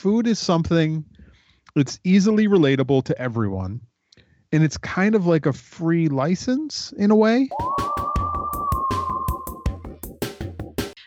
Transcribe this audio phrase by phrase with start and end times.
[0.00, 1.04] food is something
[1.76, 3.80] it's easily relatable to everyone
[4.52, 7.48] and it's kind of like a free license in a way.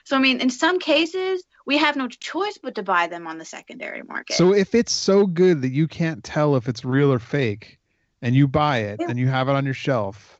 [0.06, 3.38] So I mean, in some cases, we have no choice but to buy them on
[3.38, 4.36] the secondary market.
[4.36, 7.80] So if it's so good that you can't tell if it's real or fake
[8.22, 9.08] and you buy it Yeah.
[9.10, 10.40] and you have it on your shelf,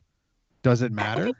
[0.62, 1.32] does it matter?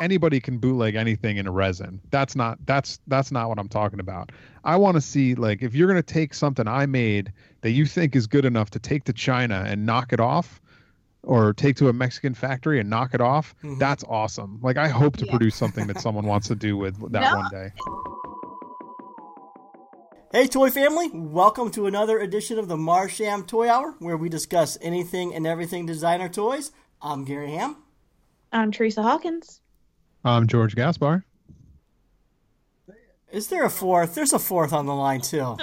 [0.00, 2.00] Anybody can bootleg anything in a resin.
[2.10, 4.30] That's not that's that's not what I'm talking about.
[4.64, 7.84] I want to see like if you're going to take something I made that you
[7.86, 10.60] think is good enough to take to China and knock it off
[11.24, 13.78] or take to a Mexican factory and knock it off, Mhm.
[13.80, 14.60] that's awesome.
[14.62, 15.32] Like I hope to Yeah.
[15.32, 17.36] produce something that someone wants to do with that No.
[17.38, 17.72] one day.
[20.30, 21.10] Hey, toy family!
[21.12, 25.86] Welcome to another edition of the Martian Toy Hour, where we discuss anything and everything
[25.86, 26.70] designer toys.
[27.00, 27.76] I'm Gary Ham.
[28.52, 29.62] I'm Teresa Hawkins.
[30.24, 31.24] I'm George Gaspar.
[33.30, 34.14] Is there a fourth?
[34.14, 35.56] There's a fourth on the line too.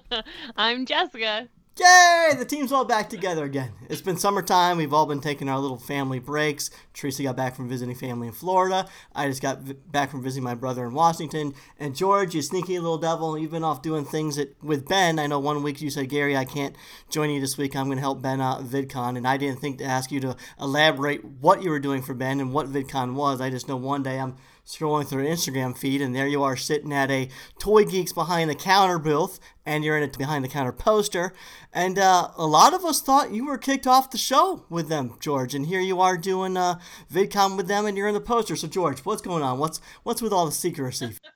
[0.56, 1.48] I'm Jessica.
[1.78, 2.32] Yay!
[2.38, 3.70] The team's all back together again.
[3.90, 4.78] It's been summertime.
[4.78, 6.70] We've all been taking our little family breaks.
[6.94, 8.88] Teresa got back from visiting family in Florida.
[9.14, 11.52] I just got v- back from visiting my brother in Washington.
[11.78, 15.18] And George, you sneaky little devil, you've been off doing things that, with Ben.
[15.18, 16.74] I know one week you said, Gary, I can't
[17.10, 17.76] join you this week.
[17.76, 19.18] I'm going to help Ben out at VidCon.
[19.18, 22.40] And I didn't think to ask you to elaborate what you were doing for Ben
[22.40, 23.42] and what VidCon was.
[23.42, 26.56] I just know one day I'm scrolling through an Instagram feed, and there you are
[26.56, 27.28] sitting at a
[27.58, 31.32] Toy Geeks behind the counter booth, and you're in a behind the counter poster.
[31.72, 35.16] And uh, a lot of us thought you were kicked off the show with them,
[35.20, 35.54] George.
[35.54, 36.78] And here you are doing uh,
[37.12, 38.56] VidCon with them, and you're in the poster.
[38.56, 39.58] So, George, what's going on?
[39.58, 41.16] What's what's with all the secrecy?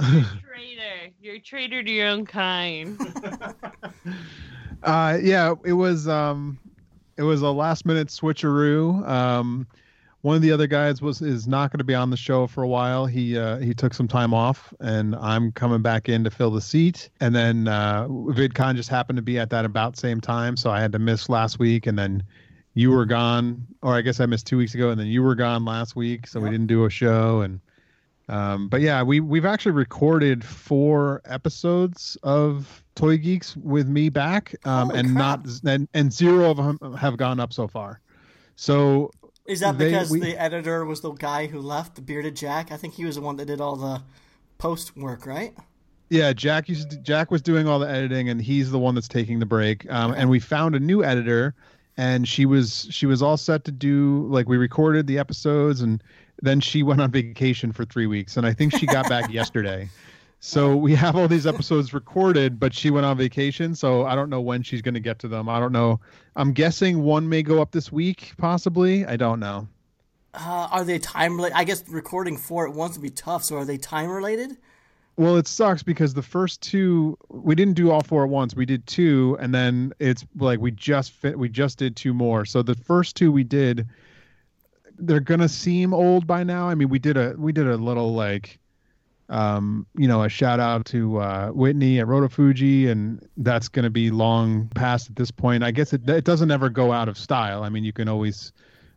[0.00, 1.12] Traitor.
[1.20, 2.98] You're a traitor to your own kind.
[4.82, 6.58] Uh, yeah, it was um,
[7.16, 9.06] it was a last minute switcheroo.
[9.06, 9.66] Um,
[10.22, 12.62] one of the other guys was is not going to be on the show for
[12.62, 13.06] a while.
[13.06, 16.60] He uh, he took some time off, and I'm coming back in to fill the
[16.60, 17.08] seat.
[17.20, 20.80] And then uh, VidCon just happened to be at that about same time, so I
[20.80, 22.22] had to miss last week, and then
[22.74, 25.34] you were gone, or I guess I missed two weeks ago, and then you were
[25.34, 27.40] gone last week, so we didn't do a show.
[27.40, 27.60] And
[28.28, 34.54] um, but yeah, we we've actually recorded four episodes of Toy Geeks with me back,
[34.66, 35.46] um, and crap.
[35.46, 38.00] not and, and zero of them have gone up so far.
[38.54, 39.10] So
[39.50, 42.70] Is that They- because we- the editor was the guy who left, the bearded Jack?
[42.70, 44.02] I think he was the one that did all the
[44.58, 45.52] post work, right?
[46.08, 49.06] yeah, Jack used to, Jack was doing all the editing, and he's the one that's
[49.08, 49.88] taking the break.
[49.92, 51.54] Um, and we found a new editor,
[51.96, 56.02] and she was she was all set to do like we recorded the episodes, and
[56.42, 59.88] then she went on vacation for three weeks, and I think she got back yesterday.
[60.42, 64.30] So we have all these episodes recorded, but she went on vacation, so I don't
[64.30, 65.50] know when she's going to get to them.
[65.50, 66.00] I don't know.
[66.34, 69.04] I'm guessing one may go up this week, possibly.
[69.04, 69.68] I don't know.
[70.32, 71.56] Uh, are they time related?
[71.56, 73.44] I guess recording four at once would be tough.
[73.44, 74.56] So are they time related?
[75.16, 78.54] Well, it sucks because the first two we didn't do all four at once.
[78.54, 81.38] We did two, and then it's like we just fit.
[81.38, 82.46] We just did two more.
[82.46, 83.86] So the first two we did,
[84.98, 86.68] they're gonna seem old by now.
[86.68, 88.58] I mean, we did a we did a little like,
[89.30, 94.10] um, you know, a shout out to uh, Whitney at Rotofugi, and that's gonna be
[94.10, 95.64] long past at this point.
[95.64, 97.62] I guess it it doesn't ever go out of style.
[97.62, 98.52] I mean, you can always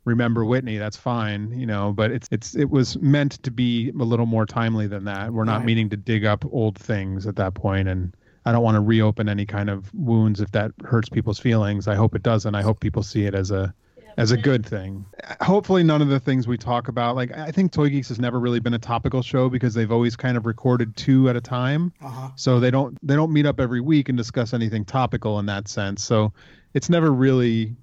[0.05, 4.03] remember Whitney, that's fine, you know, but it's it's it was meant to be a
[4.03, 5.31] little more timely than that.
[5.31, 5.65] We're not Right.
[5.67, 8.13] meaning to dig up old things at that point and
[8.45, 11.87] I don't want to reopen any kind of wounds if that hurts people's feelings.
[11.87, 12.53] I hope it doesn't.
[12.53, 13.73] I hope people see it as a
[14.17, 15.05] as a good thing.
[15.41, 18.39] Hopefully none of the things we talk about like I think Toy Geeks has never
[18.39, 21.91] really been a topical show because they've always kind of recorded two at a time
[22.01, 22.29] Uh huh.
[22.35, 25.67] so they don't they don't meet up every week and discuss anything topical in that
[25.67, 26.31] sense so
[26.73, 27.75] it's never really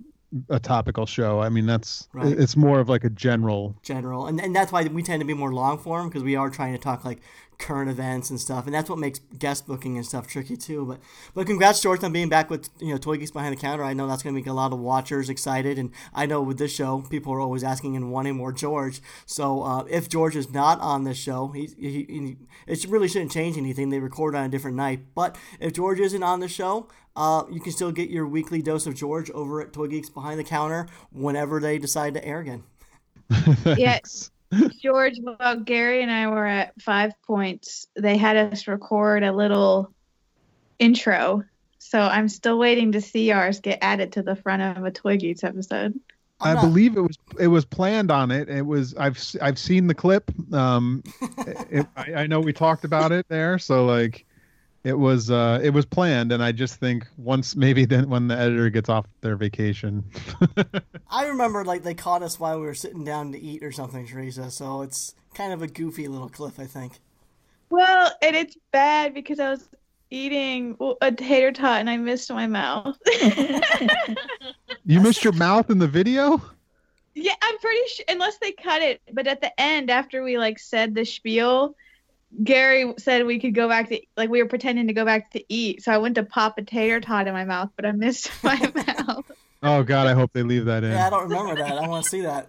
[0.49, 2.39] a topical show i mean that's Right.
[2.39, 5.35] it's more of like a general General, and and that's why we tend to be
[5.35, 7.21] more long form because we are trying to talk like
[7.61, 10.85] current events and stuff, and that's what makes guest booking and stuff tricky too.
[10.87, 11.01] But
[11.35, 13.85] but congrats, George, on being back with you know Toy Geeks behind the counter.
[13.85, 16.59] I know that's going to make a lot of watchers excited, and I know with
[16.59, 19.01] this show, people are always asking and wanting more George.
[19.27, 22.37] So uh, if George is not on this show, he, he, he
[22.67, 23.91] it really shouldn't change anything.
[23.91, 26.89] They record on a different night, but if George isn't on the show.
[27.17, 30.39] Uh, you can still get your weekly dose of George over at Toy Geeks Behind
[30.39, 32.63] the Counter whenever they decide to air again.
[33.77, 34.31] Yes.
[34.83, 39.93] George, while Gary and I were at Five Points, they had us record a little
[40.79, 41.45] intro.
[41.79, 45.17] So I'm still waiting to see ours get added to the front of a Toy
[45.17, 45.99] Geeks episode.
[46.41, 48.49] i believe it was it was planned on it.
[48.49, 50.31] It was i've s- i've seen the clip.
[50.53, 51.03] Um
[51.71, 53.59] it, I, I know we talked about it there.
[53.59, 54.27] So like
[54.85, 58.37] it was uh it was planned and i just think once maybe then when the
[58.37, 60.05] editor gets off their vacation
[61.11, 64.07] I remember like they caught us while we were sitting down to eat or something,
[64.07, 64.51] Teresa.
[64.51, 66.93] So it's kind of a goofy little clip, I think.
[67.69, 69.69] Well, and it's bad because I was
[70.11, 72.97] eating a tater tot and I missed my mouth.
[74.87, 76.41] You missed your mouth in the video?
[77.15, 80.59] yeah, I'm pretty sure unless they cut it, but at the end after we like
[80.59, 81.77] said the spiel,
[82.43, 85.45] Gary said we could go back to like we were pretending to go back to
[85.53, 85.83] eat.
[85.83, 88.57] So I went to pop a tater tot in my mouth, but I missed my
[88.87, 89.31] mouth.
[89.63, 90.93] Oh god, I hope they leave that in.
[90.93, 91.79] Yeah, I don't remember that.
[91.79, 92.49] I want to see that.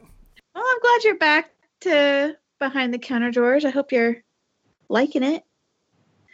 [0.55, 1.51] Well, I'm glad you're back
[1.81, 3.65] to behind the counter George.
[3.65, 4.23] I hope you're
[4.87, 5.43] liking it.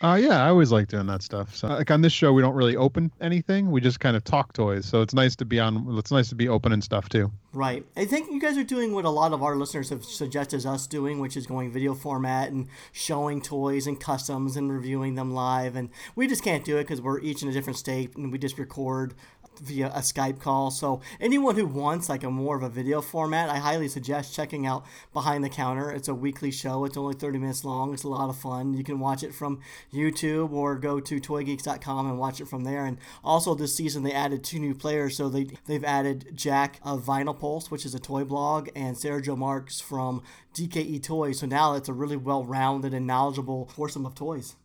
[0.01, 1.55] Uh, yeah, I always like doing that stuff.
[1.55, 3.71] So, like on this show, we don't really open anything.
[3.71, 4.85] We just kind of talk toys.
[4.85, 5.97] So it's nice to be on.
[5.97, 7.31] It's nice to be opening stuff too.
[7.51, 7.83] Right.
[7.95, 10.85] I think you guys are doing what a lot of our listeners have suggested us
[10.85, 15.75] doing, which is going video format and showing toys and customs and reviewing them live.
[15.75, 18.37] And we just can't do it because we're each in a different state and we
[18.37, 19.15] just record
[19.59, 20.71] via a Skype call.
[20.71, 24.65] So anyone who wants like a more of a video format, I highly suggest checking
[24.65, 25.91] out Behind the Counter.
[25.91, 26.85] It's a weekly show.
[26.85, 27.93] It's only 30 minutes long.
[27.93, 28.73] It's a lot of fun.
[28.73, 29.59] You can watch it from
[29.93, 32.85] YouTube or go to toygeeks.com and watch it from there.
[32.85, 35.17] And also this season they added two new players.
[35.17, 39.21] So they they've added Jack of Vinyl Pulse, which is a toy blog, and Sarah
[39.21, 40.21] Jo Marks from
[40.53, 41.39] DKE Toys.
[41.39, 44.55] So now it's a really well-rounded and knowledgeable foursome of toys.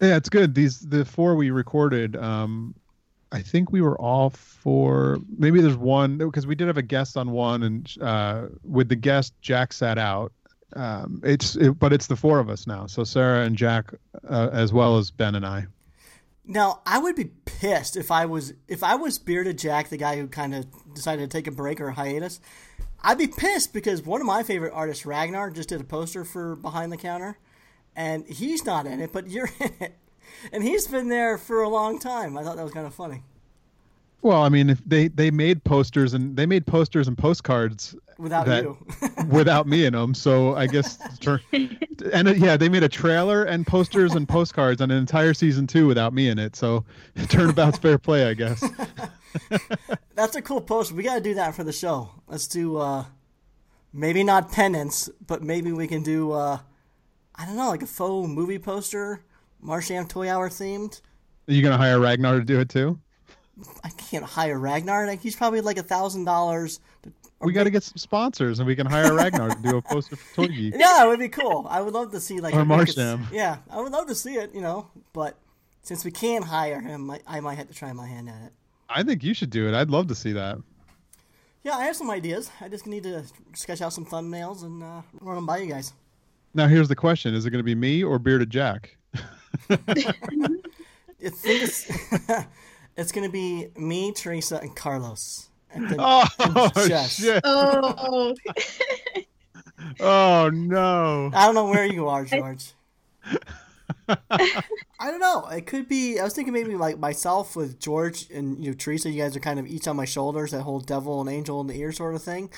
[0.00, 0.54] Yeah, it's good.
[0.54, 2.16] These the four we recorded.
[2.16, 2.74] Um,
[3.32, 5.18] I think we were all for.
[5.36, 8.96] Maybe there's one because we did have a guest on one, and uh, with the
[8.96, 10.32] guest, Jack sat out.
[10.74, 12.86] Um, it's it, but it's the four of us now.
[12.86, 13.92] So Sarah and Jack,
[14.28, 15.66] uh, as well as Ben and I.
[16.44, 20.16] Now, I would be pissed if I was if I was bearded Jack, the guy
[20.16, 22.40] who kind of decided to take a break or a hiatus.
[23.02, 26.56] I'd be pissed because one of my favorite artists, Ragnar, just did a poster for
[26.56, 27.38] Behind the Counter,
[27.94, 29.98] and he's not in it, but you're in it,
[30.52, 32.36] and he's been there for a long time.
[32.36, 33.22] I thought that was kind of funny.
[34.22, 38.46] Well, I mean, if they they made posters and they made posters and postcards Without
[38.46, 38.78] that- you,
[39.28, 41.40] without me in them, so I guess turn
[42.12, 45.66] and uh, yeah, they made a trailer and posters and postcards on an entire season
[45.66, 46.56] two without me in it.
[46.56, 46.84] So
[47.28, 48.64] turnabout's fair play, I guess.
[50.14, 50.94] that's a cool poster.
[50.94, 52.08] We got to do that for the show.
[52.26, 53.04] Let's do uh,
[53.92, 56.58] maybe not penance, but maybe we can do uh,
[57.34, 59.20] I don't know, like a faux movie poster,
[59.60, 61.00] Martian Toy Hour themed.
[61.48, 62.98] Are you gonna hire Ragnar to do it too?
[63.82, 65.06] I can't hire Ragnar.
[65.06, 66.80] Like he's probably like a thousand dollars.
[67.40, 70.16] We got to get some sponsors, and we can hire Ragnar to do a poster
[70.16, 70.74] for Toy Geek.
[70.78, 71.66] Yeah, it would be cool.
[71.68, 73.26] I would love to see like Or a- like it's- Martian.
[73.30, 74.54] Yeah, I would love to see it.
[74.54, 75.36] You know, but
[75.82, 78.52] since we can't hire him, I, I might have to try my hand at it.
[78.88, 79.74] I think you should do it.
[79.74, 80.58] I'd love to see that.
[81.62, 82.50] Yeah, I have some ideas.
[82.60, 83.24] I just need to
[83.54, 85.92] sketch out some thumbnails and uh, run them by you guys.
[86.54, 88.96] Now, here's the question: Is it going to be me or Bearded Jack?
[89.70, 89.76] I
[91.30, 91.90] think it's
[92.96, 95.48] it's gonna be me, Teresa, and Carlos.
[95.70, 97.16] And then- Oh Jess.
[97.16, 97.40] shit!
[97.44, 98.34] Oh,
[100.00, 101.30] Oh no!
[101.34, 102.72] I don't know where you are, George.
[104.08, 105.46] I don't know.
[105.48, 106.18] It could be.
[106.18, 109.10] I was thinking maybe like myself with George and you know Teresa.
[109.10, 110.52] You guys are kind of each on my shoulders.
[110.52, 112.50] That whole devil and angel in the ear sort of thing.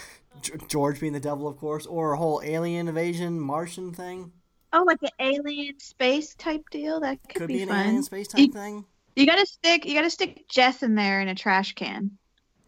[0.42, 4.32] G- George being the devil, of course, or a whole alien invasion Martian thing.
[4.72, 7.00] Oh, like an alien space type deal.
[7.00, 7.86] That could, Could be, be an fun.
[7.86, 8.84] alien space type You- thing.
[9.16, 9.84] You gotta stick.
[9.84, 12.12] You gotta stick Jess in there in a trash can.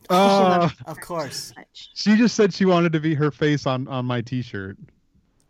[0.09, 1.53] Oh, Of course.
[1.57, 1.91] Much.
[1.95, 4.77] she just said she wanted to be her face on on my T-shirt.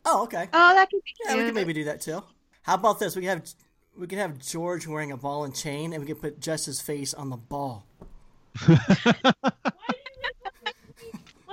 [0.04, 0.48] Oh, okay.
[0.52, 2.22] Oh, that could be Yeah, we could maybe do that too.
[2.62, 3.16] How about this?
[3.16, 3.48] We could have
[3.96, 7.14] we could have George wearing a ball and chain, and we could put Jess's face
[7.14, 7.86] on the ball.
[8.66, 8.76] Why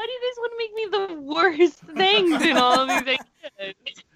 [0.05, 3.17] do you guys want to make me the worst things in all of these
[3.61, 3.75] ideas?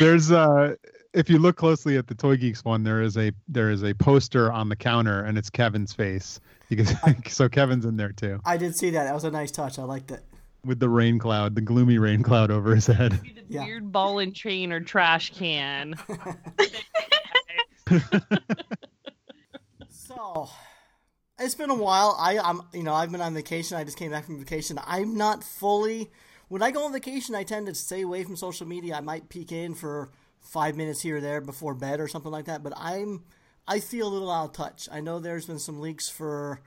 [0.00, 0.74] There's uh
[1.12, 3.94] if you look closely at the Toy Geeks one, there is a there is a
[3.94, 6.40] poster on the counter, and it's Kevin's face.
[6.68, 9.04] You can, so Kevin's in there too, I did see that.
[9.04, 9.78] That was a nice touch.
[9.78, 10.20] I liked it.
[10.64, 13.20] with the rain cloud, the gloomy rain cloud over his head.
[13.48, 13.64] Yeah.
[13.64, 15.96] weird ball and chain or trash can.
[19.88, 20.48] So,
[21.38, 22.16] it's been a while.
[22.18, 23.76] I, I'm, you know, I've been on vacation.
[23.76, 24.78] I just came back from vacation.
[24.84, 26.10] I'm not fully.
[26.50, 28.96] When I go on vacation, I tend to stay away from social media.
[28.96, 32.46] I might peek in for five minutes here or there before bed or something like
[32.46, 32.64] that.
[32.64, 33.22] But I'm,
[33.68, 34.88] I feel a little out of touch.
[34.90, 36.60] I know there's been some leaks for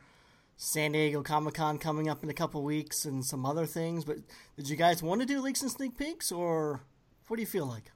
[0.55, 4.05] San Diego Comic Con coming up in a couple weeks and some other things.
[4.05, 4.19] But
[4.55, 6.79] did you guys want to do leaks and sneak peeks, or
[7.27, 7.91] what do you feel like?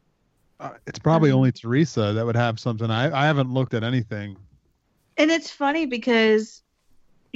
[0.59, 2.91] Uh, it's probably only Teresa that would have something.
[2.91, 4.35] I I haven't looked at anything.
[5.15, 6.63] And it's funny because,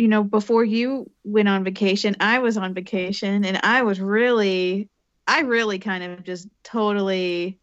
[0.02, 4.90] you know, before you went on vacation, I was on vacation and I was really,
[5.28, 7.60] I really kind of just totally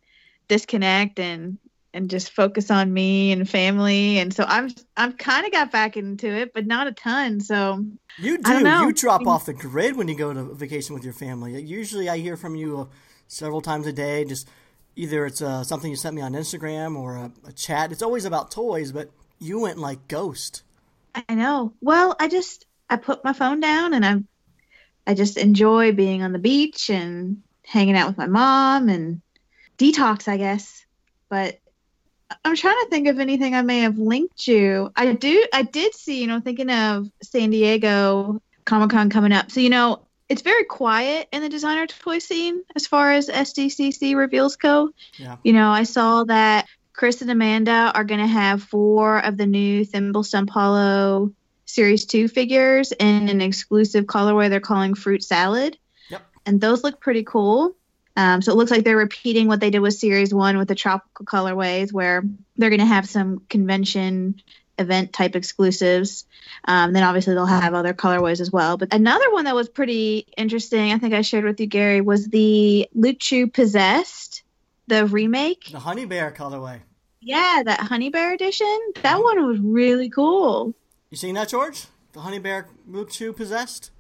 [0.46, 1.58] disconnect and
[1.94, 4.18] and just focus on me and family.
[4.18, 7.40] And so I'm I'm kind of got back into it, but not a ton.
[7.40, 7.84] So
[8.20, 8.82] You know.
[8.82, 11.60] You drop off the grid when you go to vacation with your family.
[11.60, 12.86] Usually, I hear from you uh,
[13.26, 14.24] several times a day.
[14.24, 14.48] Just
[14.94, 17.90] either it's uh, something you sent me on Instagram or a, a chat.
[17.90, 20.62] It's always about toys, but you went like ghost.
[21.28, 21.74] I know.
[21.80, 24.22] Well, I just I put my phone down and I
[25.06, 29.22] I just enjoy being on the beach and hanging out with my mom and
[29.78, 30.84] detox, I guess.
[31.28, 31.58] But
[32.44, 34.92] I'm trying to think of anything I may have linked you.
[34.94, 39.50] I do I did see, you know, thinking of San Diego Comic Con coming up.
[39.50, 44.14] So, you know, it's very quiet in the designer toy scene as far as SDCC
[44.14, 44.90] reveals go.
[45.16, 45.36] Yeah.
[45.42, 46.66] You know, I saw that
[46.98, 51.32] Chris and Amanda are going to have four of the new Thimble Stump Hollow
[51.64, 55.78] Series 2 figures in an exclusive colorway they're calling Fruit Salad.
[56.10, 56.22] Yep.
[56.44, 57.76] And those look pretty cool.
[58.16, 60.74] Um, so it looks like they're repeating what they did with Series 1 with the
[60.74, 62.24] tropical colorways, where
[62.56, 64.42] they're going to have some convention
[64.76, 66.24] event type exclusives.
[66.64, 68.76] Um, then obviously they'll have other colorways as well.
[68.76, 72.26] But another one that was pretty interesting, I think I shared with you, Gary, was
[72.26, 74.42] the Luke Chueh Possessed,
[74.88, 75.70] the remake.
[75.70, 76.80] The Honey Bear colorway.
[77.28, 78.78] Yeah, that Honey Bear edition.
[79.02, 80.72] That one was really cool.
[81.10, 81.84] You seen that, George?
[82.14, 83.90] The Honey Bear Luke Chueh possessed?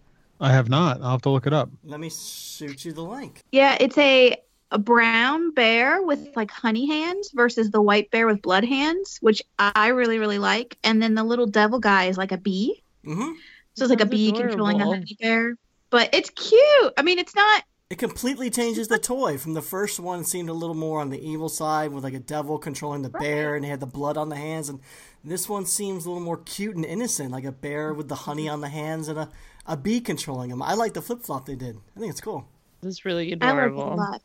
[0.40, 1.02] I have not.
[1.02, 1.68] I'll have to look it up.
[1.84, 3.42] Let me shoot you the link.
[3.52, 4.34] Yeah, it's a
[4.70, 9.42] a brown bear with like honey hands versus the white bear with blood hands, which
[9.58, 10.78] I really really like.
[10.82, 13.32] And then the little devil guy is like a bee, hmm
[13.74, 15.54] so it's like a Sounds bee controlling a honey bear.
[15.90, 16.92] But it's cute.
[16.96, 17.62] I mean, it's not.
[17.90, 19.38] It completely changes the toy.
[19.38, 22.18] From the first one, seemed a little more on the evil side with like a
[22.18, 24.68] devil controlling the bear and he had the blood on the hands.
[24.68, 24.80] And
[25.24, 28.46] this one seems a little more cute and innocent, like a bear with the honey
[28.46, 29.30] on the hands and a,
[29.64, 30.60] a bee controlling him.
[30.60, 31.78] I like the flip flop they did.
[31.96, 32.46] I think it's cool.
[32.82, 33.82] It's really adorable.
[33.82, 34.22] I like it a lot.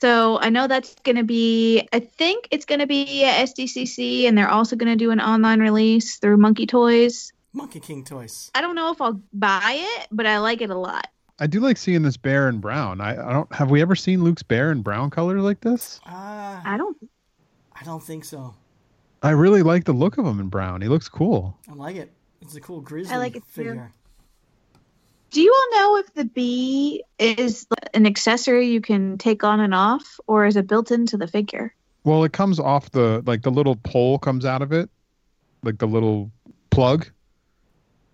[0.00, 1.86] So I know that's going to be.
[1.92, 5.20] I think it's going to be at SDCC, and they're also going to do an
[5.20, 7.32] online release through Monkey Toys.
[7.54, 8.50] Munky King toys.
[8.54, 11.06] I don't know if I'll buy it, but I like it a lot.
[11.38, 13.00] I do like seeing this bear in brown.
[13.00, 16.00] I, I don't have we ever seen Luke's bear in brown color like this?
[16.06, 16.96] Uh, I don't.
[17.74, 18.54] I don't think so.
[19.22, 20.82] I really like the look of him in brown.
[20.82, 21.56] He looks cool.
[21.70, 22.12] I like it.
[22.40, 23.64] It's a cool grizzly like it too.
[23.64, 23.92] figure.
[25.30, 29.74] Do you all know if the bee is an accessory you can take on and
[29.74, 31.74] off, or is it built into the figure?
[32.04, 34.90] Well, it comes off the like the little pole comes out of it,
[35.62, 36.30] like the little
[36.70, 37.06] plug.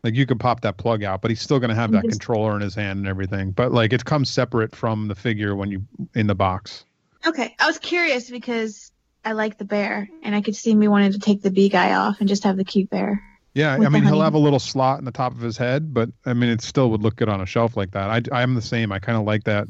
[0.05, 2.55] Like you could pop that plug out, but he's still gonna have that Just- controller
[2.57, 3.51] in his hand and everything.
[3.51, 6.85] But like it comes separate from the figure when you in the box.
[7.27, 8.93] Okay, I was curious because
[9.25, 11.95] I like the bear, and I could see me wanting to take the bee guy
[11.95, 13.23] off and just have the cute bear.
[13.55, 16.11] Yeah, I mean he'll have a little slot in the top of his head, but
[16.25, 18.31] I mean it still would look good on a shelf like that.
[18.33, 18.93] I I'm the same.
[18.93, 19.67] I kind of like that.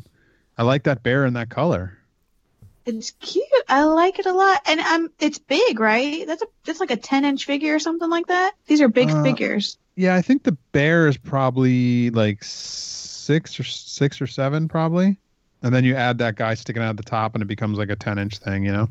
[0.59, 1.97] I like that bear in that color.
[2.85, 3.45] It's cute.
[3.69, 5.11] I like it a lot, and I'm.
[5.21, 6.27] It's big, right?
[6.27, 6.47] That's a.
[6.65, 8.53] That's like a ten inch figure or something like that.
[8.67, 9.77] These are big Uh, figures.
[9.99, 15.19] Yeah, I think the bear is probably like six or six or seven, probably.
[15.65, 17.97] And then you add that guy sticking out the top, and it becomes like a
[17.97, 18.89] ten inch thing, you know.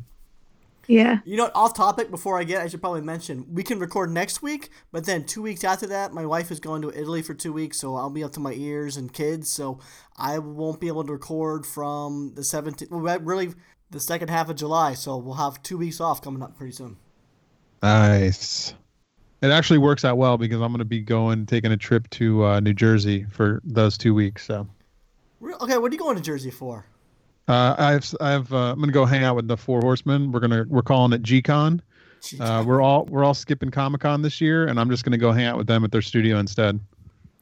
[0.86, 1.20] Yeah.
[1.24, 2.10] You know, what, off topic.
[2.10, 5.40] Before I get, I should probably mention we can record next week, but then two
[5.40, 8.22] weeks after that, my wife is going to Italy for two weeks, so I'll be
[8.22, 9.80] up to my ears and kids, so
[10.18, 12.90] I won't be able to record from the 17th.
[12.90, 13.54] Well, really,
[13.90, 16.98] the second half of July, so we'll have two weeks off coming up pretty soon.
[17.82, 18.74] Nice.
[19.40, 22.44] It actually works out well because I'm going to be going taking a trip to
[22.44, 24.44] uh, New Jersey for those two weeks.
[24.44, 24.66] So
[25.42, 26.84] Okay, what are you going to Jersey for?
[27.46, 30.32] uh, I've I've uh, I'm going to go hang out with the Four Horsemen.
[30.32, 31.80] We're gonna we're calling it GCon.
[32.20, 35.12] Gee, Uh, we're all we're all skipping Comic Con this year, and I'm just going
[35.12, 36.80] to go hang out with them at their studio instead.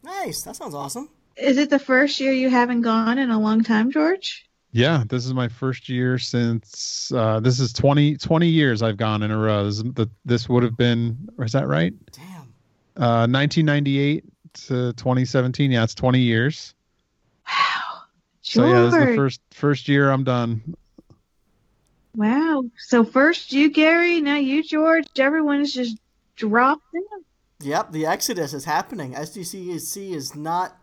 [0.04, 1.08] nice, that sounds awesome.
[1.36, 4.45] Is it the first year you haven't gone in a long time, George?
[4.76, 9.22] Yeah, this is my first year since uh, this is 20, 20 years I've gone
[9.22, 9.64] in a row.
[9.64, 11.94] This, the, this would have been, is that right?
[12.12, 12.52] Damn.
[12.94, 14.24] Uh, 1998
[14.66, 15.70] to 2017.
[15.70, 16.74] Yeah, it's 20 years.
[17.48, 18.02] Wow.
[18.42, 20.76] So yeah, this is the first first year I'm done.
[22.14, 22.64] Wow.
[22.76, 24.20] So first you, Gary.
[24.20, 25.06] Now you, George.
[25.16, 25.96] Everyone is just
[26.36, 27.02] dropped in.
[27.62, 29.14] Yep, the exodus is happening.
[29.14, 30.76] SDCC is not,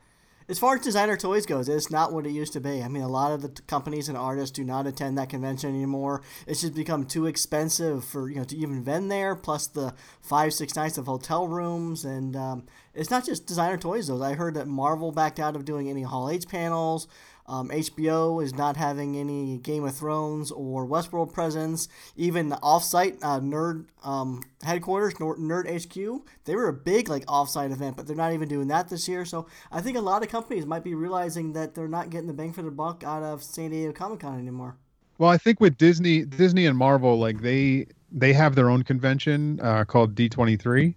[0.50, 2.84] as far as designer toys goes, it's not what it used to be.
[2.84, 5.70] I mean, a lot of the t- companies and artists do not attend that convention
[5.70, 6.22] anymore.
[6.48, 9.36] It's just become too expensive for you know to even vend there.
[9.36, 14.08] Plus the five six nights of hotel rooms, and um, it's not just designer toys.
[14.08, 17.08] Though I heard that Marvel backed out of doing any Hall H panels.
[17.46, 21.90] Um, HBO is not having any Game of Thrones or Westworld presence.
[22.16, 27.72] Even the offsite uh, nerd um, headquarters, Nerd, HQ, they were a big like offsite
[27.72, 29.26] event, but they're not even doing that this year.
[29.26, 32.34] So I think a lot of companies might be realizing that they're not getting the
[32.34, 34.78] bang for their buck out of San Diego Comic Con anymore.
[35.18, 39.60] Well, I think with Disney, Disney and Marvel, like they they have their own convention
[39.62, 40.96] uh, called D23.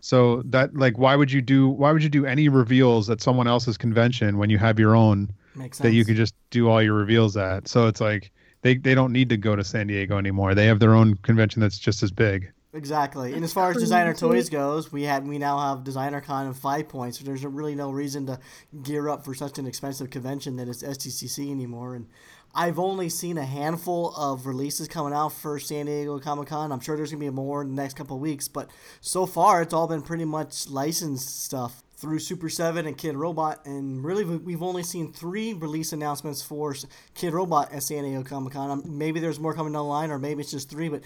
[0.00, 3.48] So that like, why would you do why would you do any reveals at someone
[3.48, 5.84] else's convention when you have your own Makes sense.
[5.84, 7.68] that you could just do all your reveals at?
[7.68, 8.30] So it's like
[8.62, 10.54] they they don't need to go to San Diego anymore.
[10.54, 12.52] They have their own convention that's just as big.
[12.74, 13.32] Exactly.
[13.32, 16.56] And as far as designer toys goes, we had we now have Designer Con and
[16.56, 17.18] Five Points.
[17.18, 18.38] So there's really no reason to
[18.82, 21.94] gear up for such an expensive convention that is SDCC anymore.
[21.94, 22.08] And
[22.54, 26.70] I've only seen a handful of releases coming out for San Diego Comic Con.
[26.70, 28.68] I'm sure there's gonna be more in the next couple of weeks, but
[29.00, 34.04] so far it's all been pretty much licensed stuff through Super 7 and Kidrobot, and
[34.04, 36.72] really we've only seen three release announcements for
[37.16, 38.70] Kidrobot at San Diego Comic Con.
[38.70, 41.02] Um, maybe there's more coming down the line, or maybe it's just three, but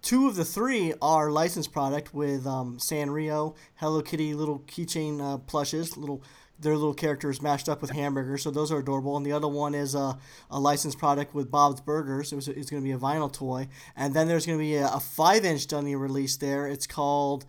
[0.00, 5.38] two of the three are licensed product with um, Sanrio, Hello Kitty little keychain uh,
[5.38, 6.22] plushes, little
[6.60, 9.16] their little characters mashed up with hamburgers, so those are adorable.
[9.16, 10.18] And the other one is a,
[10.50, 12.32] a licensed product with Bob's Burgers.
[12.32, 13.68] It was, it's going to be a vinyl toy.
[13.96, 16.66] And then there's going to be a, a five inch Dunny release there.
[16.66, 17.46] It's called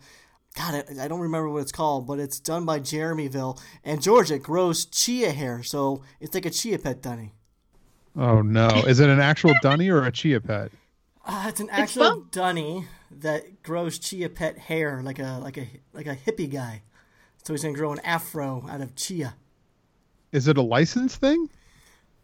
[0.56, 3.60] God, I, don't remember what it's called, but it's done by Jeremyville.
[3.84, 7.32] And Georgia grows chia hair, so it's like a chia pet dunny.
[8.16, 8.68] Oh no!
[8.86, 10.72] Is it an actual dunny or a chia pet?
[11.24, 12.86] Uh, it's an actual it's dunny
[13.20, 16.82] that grows chia pet hair, like a like a like a hippie guy.
[17.44, 19.36] So he's gonna grow an afro out of chia.
[20.32, 21.48] Is it a license thing?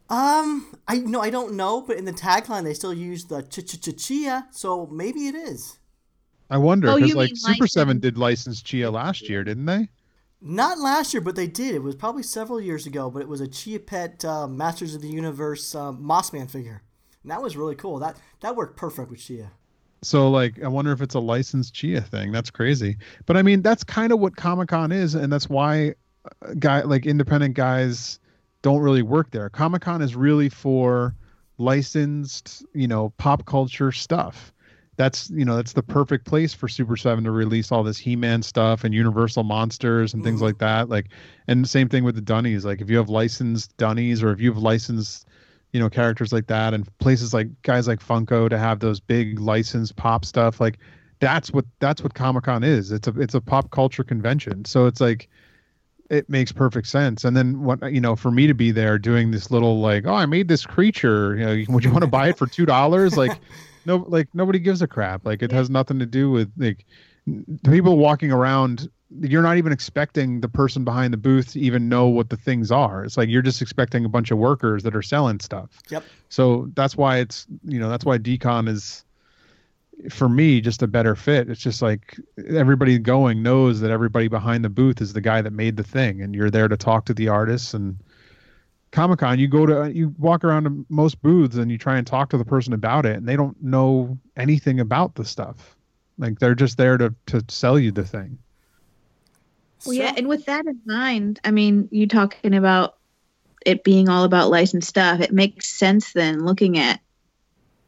[0.08, 3.64] Um, I no, I don't know, but in the tagline they still use the ch
[3.64, 5.78] ch ch chia, so maybe it is.
[6.50, 9.88] I wonder because oh, like Super Seven did license Chia last year, didn't they?
[10.40, 11.74] Not last year, but they did.
[11.74, 15.02] It was probably several years ago, but it was a Chia Pet uh, Masters of
[15.02, 16.82] the Universe uh, Mossman figure,
[17.22, 17.98] and that was really cool.
[17.98, 19.50] That that worked perfect with Chia.
[20.02, 22.30] So like, I wonder if it's a licensed Chia thing.
[22.30, 22.98] That's crazy.
[23.24, 25.94] But I mean, that's kind of what Comic Con is, and that's why
[26.42, 28.20] uh, guy like independent guys
[28.62, 29.48] don't really work there.
[29.48, 31.14] Comic Con is really for
[31.58, 34.52] licensed, you know, pop culture stuff
[34.96, 38.42] that's you know that's the perfect place for Super Seven to release all this He-Man
[38.42, 40.46] stuff and Universal monsters and things mm-hmm.
[40.46, 40.88] like that.
[40.88, 41.08] Like,
[41.46, 42.64] and the same thing with the Dunnies.
[42.64, 45.26] Like, if you have licensed Dunnies or if you have licensed,
[45.72, 49.38] you know, characters like that, and places like guys like Funko to have those big
[49.38, 50.78] licensed pop stuff, like
[51.20, 52.90] that's what that's what Comic Con is.
[52.90, 54.64] It's a it's a pop culture convention.
[54.64, 55.28] So it's like
[56.08, 57.24] it makes perfect sense.
[57.24, 60.14] And then what you know, for me to be there doing this little like, oh,
[60.14, 61.36] I made this creature.
[61.36, 63.18] You know, would you want to buy it for two dollars?
[63.18, 63.38] Like
[63.86, 65.24] no like nobody gives a crap.
[65.24, 66.84] Like it has nothing to do with like
[67.26, 68.88] the people walking around
[69.20, 72.72] you're not even expecting the person behind the booth to even know what the things
[72.72, 73.04] are.
[73.04, 75.70] It's like you're just expecting a bunch of workers that are selling stuff.
[75.90, 76.04] Yep.
[76.28, 79.04] So that's why it's you know that's why decon is
[80.10, 81.48] for me just a better fit.
[81.48, 82.18] It's just like
[82.48, 86.20] everybody going knows that everybody behind the booth is the guy that made the thing
[86.20, 87.96] and you're there to talk to the artists and
[88.96, 92.06] Comic Con, you go to you walk around to most booths and you try and
[92.06, 95.76] talk to the person about it, and they don't know anything about the stuff.
[96.16, 98.38] Like they're just there to to sell you the thing.
[99.84, 102.96] Well, so, yeah, and with that in mind, I mean, you talking about
[103.66, 105.20] it being all about licensed stuff.
[105.20, 106.98] It makes sense then, looking at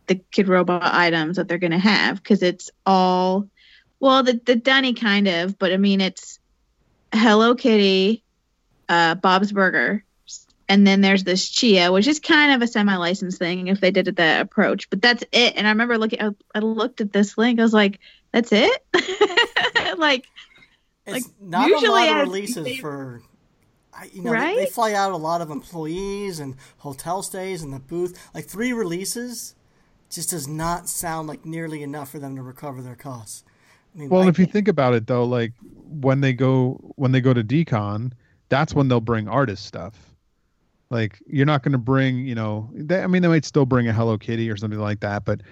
[0.09, 3.49] the Kidrobot items that they're going to have, because it's all,
[3.99, 6.39] well, the the Dunny kind of, but I mean, it's
[7.15, 8.23] Hello Kitty,
[8.91, 10.05] uh, Bob's Burger,
[10.69, 14.09] and then there's this chia which is kind of a semi-licensed thing if they did
[14.09, 15.55] it that approach but that's it.
[15.57, 17.59] And i remember looking I, I looked at this link.
[17.59, 18.01] I was like
[18.33, 18.85] that's it?
[19.99, 20.27] Like
[21.07, 23.23] it's like not usually a lot of releases they, for
[24.13, 24.57] you know right?
[24.57, 28.31] they, they, fly out a lot of employees and hotel stays and the booth.
[28.35, 29.55] Like three releases
[30.11, 33.45] just does not sound like nearly enough for them to recover their costs.
[33.95, 37.13] I mean, well I if you think about it though like when they go when
[37.13, 38.13] they go to decon
[38.49, 40.08] that's when they'll bring artist stuff
[40.91, 43.89] like you're not going to bring, you know, they, I mean, they might still bring
[43.89, 45.43] a Hello Kitty or something like that, but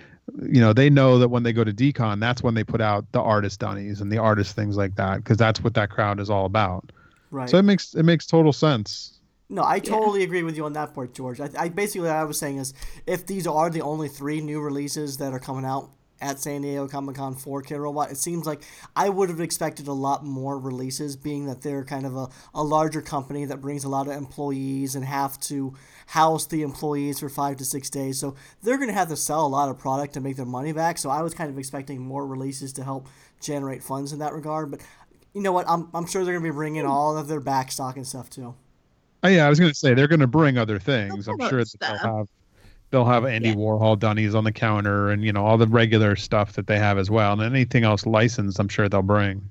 [0.42, 3.10] you know, they know that when they go to Decon, that's when they put out
[3.12, 6.30] the artist dunnies and the artist things like that, because that's what that crowd is
[6.30, 6.90] all about.
[7.30, 7.48] Right.
[7.48, 9.20] So it makes it makes total sense.
[9.48, 10.26] No, I totally yeah.
[10.26, 11.40] agree with you on that part, George.
[11.40, 12.74] I, I basically what I was saying is
[13.06, 16.88] if these are the only three new releases that are coming out at San Diego
[16.88, 18.10] Comic Con for Kidrobot.
[18.10, 18.62] It seems like
[18.94, 22.62] I would have expected a lot more releases, being that they're kind of a, a
[22.62, 25.74] larger company that brings a lot of employees and have to
[26.06, 28.18] house the employees for five to six days.
[28.18, 30.72] So they're going to have to sell a lot of product to make their money
[30.72, 30.98] back.
[30.98, 33.08] So I was kind of expecting more releases to help
[33.40, 34.70] generate funds in that regard.
[34.70, 34.80] But
[35.34, 35.68] you know what?
[35.68, 38.30] I'm, I'm sure they're going to be bringing all of their back stock and stuff
[38.30, 38.54] too.
[39.22, 41.26] Oh, yeah, I was going to say they're going to bring other things.
[41.26, 42.28] I'm sure that they'll have
[42.90, 43.54] they'll have Andy yeah.
[43.54, 46.98] Warhol dunnies on the counter and you know all the regular stuff that they have
[46.98, 49.50] as well, and anything else licensed, I'm sure they'll bring.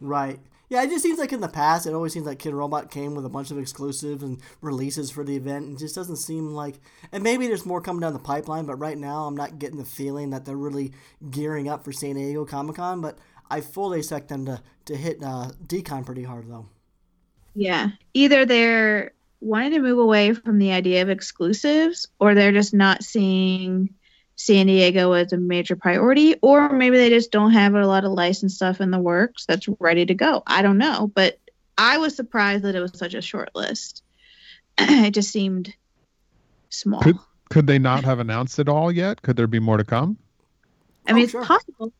[0.00, 0.38] Right.
[0.70, 3.26] Yeah, it just seems like in the past, it always seems like Kidrobot came with
[3.26, 6.76] a bunch of exclusives and releases for the event, and just doesn't seem like.
[7.10, 9.84] And maybe there's more coming down the pipeline, but right now, I'm not getting the
[9.84, 10.92] feeling that they're really
[11.28, 13.00] gearing up for San Diego Comic Con.
[13.00, 13.18] But
[13.50, 16.68] I fully expect them to to hit uh, Decon pretty hard, though.
[17.56, 22.74] Yeah, either they're wanting to move away from the idea of exclusives, or they're just
[22.74, 23.90] not seeing
[24.36, 28.12] San Diego as a major priority, or maybe they just don't have a lot of
[28.12, 30.42] licensed stuff in the works that's ready to go.
[30.46, 31.38] I don't know, but
[31.76, 34.02] I was surprised that it was such a short list.
[34.78, 35.74] it just seemed
[36.68, 37.02] small.
[37.02, 39.22] Could could they not have announced it all yet?
[39.22, 40.16] Could there be more to come?
[41.06, 41.44] I mean, Oh, it's sure.
[41.44, 41.92] possible.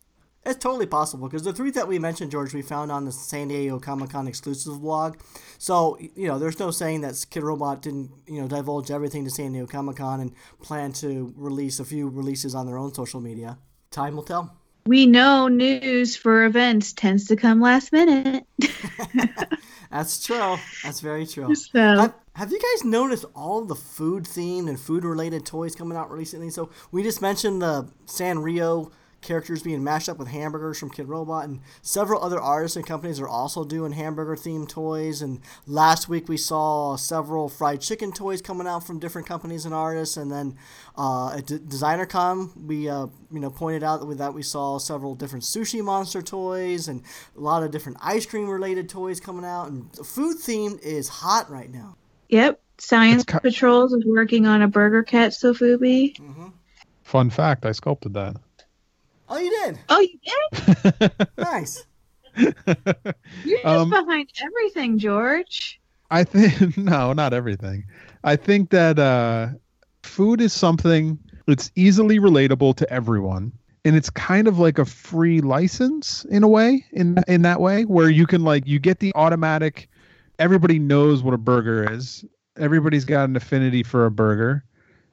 [0.51, 3.47] It's totally possible because the three that we mentioned, George, we found on the San
[3.47, 5.17] Diego Comic Con exclusive blog.
[5.59, 9.53] So you know, there's no saying that Kidrobot didn't you know divulge everything to San
[9.53, 13.59] Diego Comic Con and plan to release a few releases on their own social media.
[13.93, 14.57] Time will tell.
[14.87, 18.45] We know news for events tends to come last minute.
[19.93, 20.57] That's true.
[20.83, 21.55] That's very true.
[21.55, 25.97] so Have, have you guys noticed all the food themed and food related toys coming
[25.97, 26.51] out recently?
[26.51, 31.61] So we just mentioned the Sanrio characters being mashed up with hamburgers from Kidrobot, and
[31.83, 35.23] several other artists and companies are also doing hamburger themed toys.
[35.23, 39.75] And last week we saw several fried chicken toys coming out from different companies and
[39.75, 40.17] artists.
[40.17, 40.57] And then
[40.97, 45.15] uh, at D- DesignerCon we uh, you know pointed out that that we saw several
[45.15, 47.03] different sushi monster toys and
[47.37, 49.69] a lot of different ice cream related toys coming out.
[49.69, 51.97] And food themed is hot right now.
[52.29, 52.61] Yep.
[52.79, 56.15] Science It's ki- Patrols is working on a Burger Cat Sofubi.
[57.03, 58.37] Fun fact: I sculpted that.
[59.31, 59.79] Oh, you did.
[59.89, 61.13] Oh, you did?
[61.39, 61.85] Nice.
[62.37, 65.81] You're just Um, behind everything, George.
[66.11, 67.85] I think no, not everything.
[68.25, 69.49] I think that uh,
[70.03, 73.53] food is something that's easily relatable to everyone,
[73.85, 76.85] and it's kind of like a free license in a way.
[76.93, 79.89] In in that way, where you can like you get the automatic.
[80.39, 82.25] Everybody knows what a burger is.
[82.59, 84.65] Everybody's got an affinity for a burger,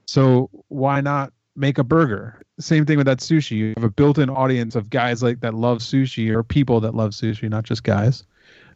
[0.07, 2.41] so why not make a burger?
[2.59, 3.57] Same thing with that sushi.
[3.57, 7.11] You have a built-in audience of guys like that love sushi or people that love
[7.11, 8.23] sushi, not just guys.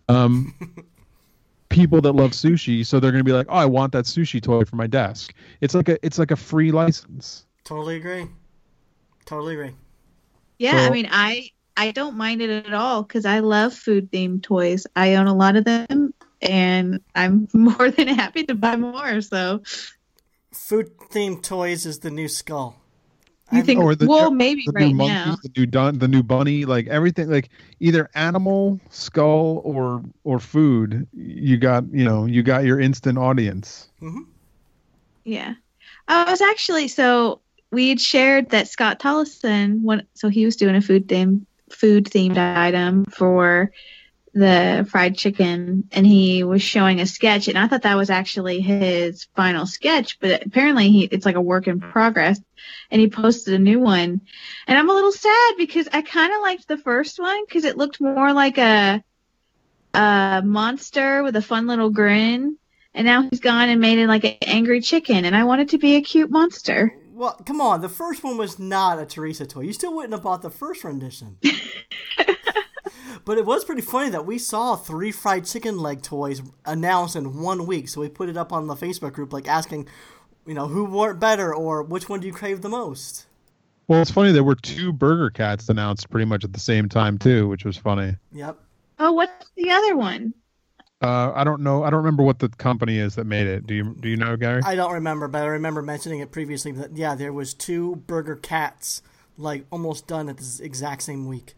[0.09, 0.53] Um,
[1.69, 4.65] people that love sushi, so they're gonna be like, "Oh, I want that sushi toy
[4.65, 7.45] for my desk." It's like a it's like a free license.
[7.63, 8.27] Totally agree.
[9.25, 9.75] Totally agree.
[10.59, 14.43] Yeah, I mean, I I don't mind it at all because I love food themed
[14.43, 14.85] toys.
[14.95, 19.21] I own a lot of them, and I'm more than happy to buy more.
[19.21, 19.63] So
[20.53, 22.77] Food themed toys is the new skull.
[23.51, 25.37] you I'm- think, Or the- well, maybe The right new monkey, now.
[25.43, 27.49] the new dun, the new bunny, like everything, like
[27.81, 31.05] either animal, skull, or or food.
[31.13, 33.89] You got you know you got your instant audience.
[34.01, 34.21] Mm-hmm.
[35.25, 35.55] Yeah,
[36.07, 40.75] I was actually so we had shared that Scott Tolleson, one, so he was doing
[40.75, 43.71] a food theme food themed item for
[44.33, 48.61] the fried chicken, and he was showing a sketch, and I thought that was actually
[48.61, 52.39] his final sketch, but apparently he it's like a work in progress,
[52.89, 54.21] and he posted a new one,
[54.67, 57.77] and I'm a little sad because I kind of liked the first one because it
[57.77, 59.03] looked more like a
[59.93, 62.57] a monster with a fun little grin
[62.93, 65.67] and now he's gone and made it like an angry chicken and i want it
[65.67, 67.81] to be a cute monster Well, come on.
[67.81, 69.61] The first one was not a Teresa toy.
[69.61, 71.37] You still wouldn't have bought the first rendition.
[73.25, 77.41] but it was pretty funny that we saw three fried chicken leg toys announced in
[77.41, 77.89] one week.
[77.89, 79.87] So we put it up on the Facebook group, like asking,
[80.45, 83.27] you know, who wore it better or which one do you crave the most?
[83.87, 87.17] Well, it's funny there were two Burger Cats announced pretty much at the same time
[87.17, 88.15] too, which was funny.
[88.31, 88.57] Yep.
[88.99, 90.33] oh what's the other one
[91.01, 91.83] Uh, I don't know.
[91.83, 93.65] I don't remember what the company is that made it.
[93.67, 94.61] Do you do you know, Gary?
[94.63, 96.71] I don't remember, but I remember mentioning it previously.
[96.73, 99.01] That yeah, there was two Burger Cats,
[99.37, 101.55] like almost done at this exact same week.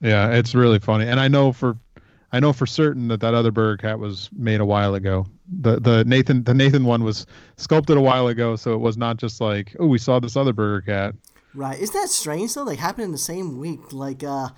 [0.00, 1.76] Yeah, it's really funny, and I know for,
[2.32, 5.26] I know for certain that that other Burger Cat was made a while ago.
[5.60, 9.16] The the Nathan the Nathan one was sculpted a while ago, so it was not
[9.16, 11.14] just like oh we saw this other Burger Cat.
[11.54, 11.78] Right.
[11.78, 12.64] Isn't that strange though?
[12.64, 13.92] They happen in the same week.
[13.92, 14.50] Like, uh,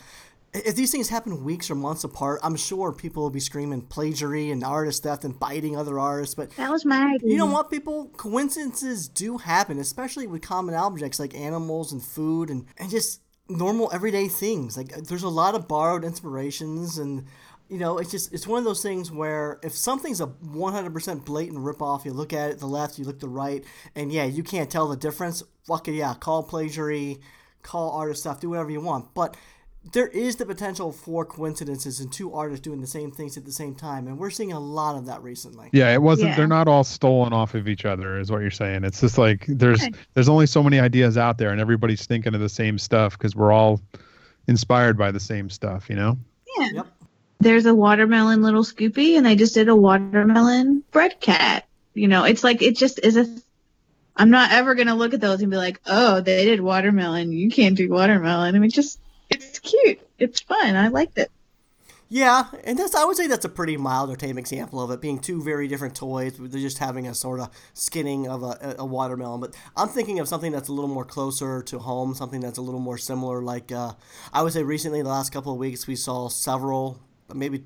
[0.52, 4.50] if these things happen weeks or months apart, I'm sure people will be screaming plagiary
[4.50, 6.34] and artist theft and biting other artists.
[6.34, 7.30] But that was my idea.
[7.30, 8.10] you know what, people?
[8.16, 13.22] Coincidences do happen, especially with common objects like animals and food and, and just
[13.56, 14.76] normal everyday things.
[14.76, 17.26] Like, there's a lot of borrowed inspirations and.
[17.68, 21.58] You know, it's just it's one of those things where if something's a 100% blatant
[21.60, 24.68] ripoff, you look at it the left, you look the right, and yeah, you can't
[24.68, 25.42] tell the difference.
[25.66, 27.20] Fuck it, yeah, call plagiary,
[27.62, 29.14] call artist stuff, do whatever you want.
[29.14, 29.38] But
[29.92, 33.50] there is the potential for coincidences and two artists doing the same things at the
[33.52, 35.68] same time, and we're seeing a lot of that recently.
[35.72, 36.30] Yeah, it wasn't.
[36.30, 36.36] Yeah.
[36.36, 38.84] They're not all stolen off of each other, is what you're saying.
[38.84, 39.92] It's just like there's Okay.
[40.14, 43.34] there's only so many ideas out there, and everybody's thinking of the same stuff because
[43.34, 43.80] we're all
[44.46, 45.90] inspired by the same stuff.
[45.90, 46.18] You know.
[46.58, 46.68] yeah.
[46.74, 46.86] Yep.
[47.40, 52.22] there's a watermelon little scoopy and they just did a watermelon bread cat you know
[52.24, 53.26] it's like it just is a
[54.16, 57.32] i'm not ever going to look at those and be like oh they did watermelon
[57.32, 61.30] you can't do watermelon i mean just it's cute it's fun i liked it
[62.08, 65.00] Yeah, and that's I would say that's a pretty mild or tame example of it
[65.00, 66.36] being two very different toys.
[66.38, 69.40] They're just having a sort of skinning of a, a watermelon.
[69.40, 72.62] But I'm thinking of something that's a little more closer to home, something that's a
[72.62, 73.40] little more similar.
[73.40, 73.92] Like uh,
[74.30, 77.00] I would say recently, the last couple of weeks, we saw several,
[77.32, 77.64] maybe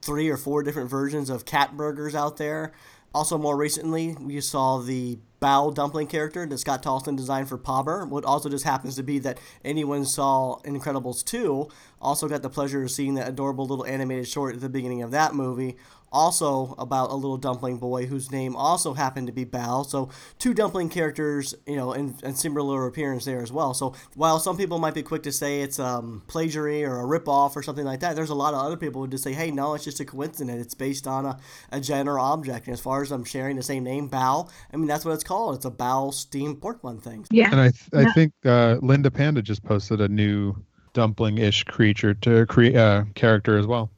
[0.00, 2.72] three or four different versions of cat burgers out there.
[3.14, 8.08] Also, more recently, we saw the Bao dumpling character that Scott Tolleson designed for Pobber.
[8.08, 11.68] What also just happens to be that anyone saw Incredibles 2
[12.00, 15.10] also got the pleasure of seeing that adorable little animated short at the beginning of
[15.10, 15.76] that movie
[16.12, 19.84] also about a little dumpling boy whose name also happened to be Bao.
[19.84, 23.74] So two dumpling characters, you know, and, and similar appearance there as well.
[23.74, 27.56] So while some people might be quick to say it's um, plagiary or a ripoff
[27.56, 29.74] or something like that, there's a lot of other people who just say, hey, no,
[29.74, 30.64] it's just a coincidence.
[30.64, 31.38] It's based on a,
[31.70, 32.66] a general object.
[32.66, 35.24] And as far as I'm sharing the same name, Bao, I mean, that's what it's
[35.24, 35.56] called.
[35.56, 37.24] It's a Bao steamed pork bun thing.
[37.30, 37.50] Yeah.
[37.50, 40.54] And I th- I think uh, Linda Panda just posted a new
[40.92, 43.90] dumpling-ish creature to create uh, character as well.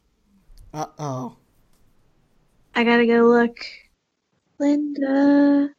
[0.73, 1.37] Uh oh.
[2.75, 3.57] I gotta go look.
[4.59, 5.71] Linda.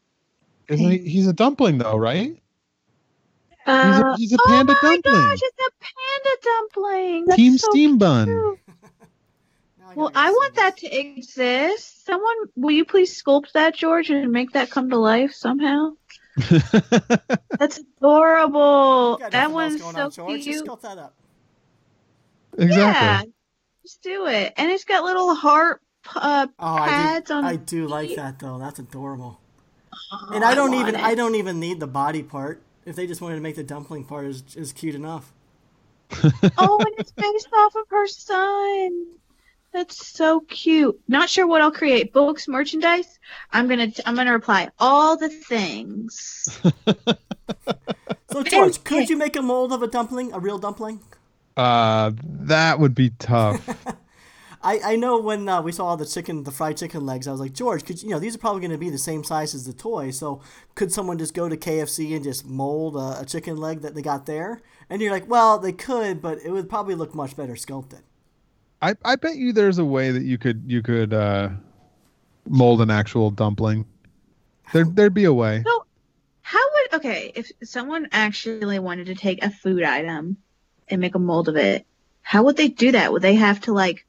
[0.68, 0.98] Isn't he?
[1.00, 2.42] He's a dumpling though, right?
[3.66, 5.30] Uh, He's a, he's a panda oh my dumpling.
[5.30, 7.26] gosh, it's a panda dumpling.
[7.26, 8.26] That's Team so Steam Bun.
[8.28, 8.60] cute.
[9.96, 12.06] Well, I want that to exist.
[12.06, 15.92] Someone, will you please sculpt that, George, and make that come to life somehow?
[17.58, 19.22] That's adorable.
[19.32, 20.44] That one's so on, George.
[20.44, 20.66] Just cute.
[20.68, 21.14] sculpt that up.
[22.58, 23.34] Yeah, exactly.
[23.84, 24.54] just do it.
[24.58, 25.82] And it's got little heart
[26.16, 27.46] uh, Oh, I do, on.
[27.46, 28.58] I do like that though.
[28.58, 29.40] That's adorable.
[30.12, 31.04] Oh, And I don't want even it.
[31.04, 32.62] I don't even need the body part.
[32.86, 35.32] If they just wanted to make the dumpling part is is cute enough.
[36.58, 39.06] oh, and it's based off of her son.
[39.74, 41.00] That's so cute.
[41.08, 42.14] Not sure what I'll create.
[42.14, 43.20] Books, merchandise.
[43.52, 46.62] I'm gonna I'm gonna reply all the things.
[48.32, 51.00] So George, could you make a mold of a dumpling, a real dumpling?
[51.56, 53.68] Uh, that would be tough.
[54.66, 57.40] I, I know when uh, we saw the chicken, the fried chicken legs, I was
[57.40, 59.54] like, George, could you, you know these are probably going to be the same size
[59.54, 60.42] as the toy, so
[60.74, 64.02] could someone just go to KFC and just mold a, a chicken leg that they
[64.02, 64.64] got there?
[64.90, 68.02] And you're like, well, they could, but it would probably look much better sculpted.
[68.82, 71.50] I, I bet you there's a way that you could you could uh,
[72.50, 73.86] mold an actual dumpling.
[74.74, 75.62] There there'd be a way.
[75.64, 75.86] So,
[76.42, 80.38] how would okay if someone actually wanted to take a food item
[80.88, 81.86] and make a mold of it?
[82.24, 83.14] How would they do that?
[83.14, 84.05] Would they have to like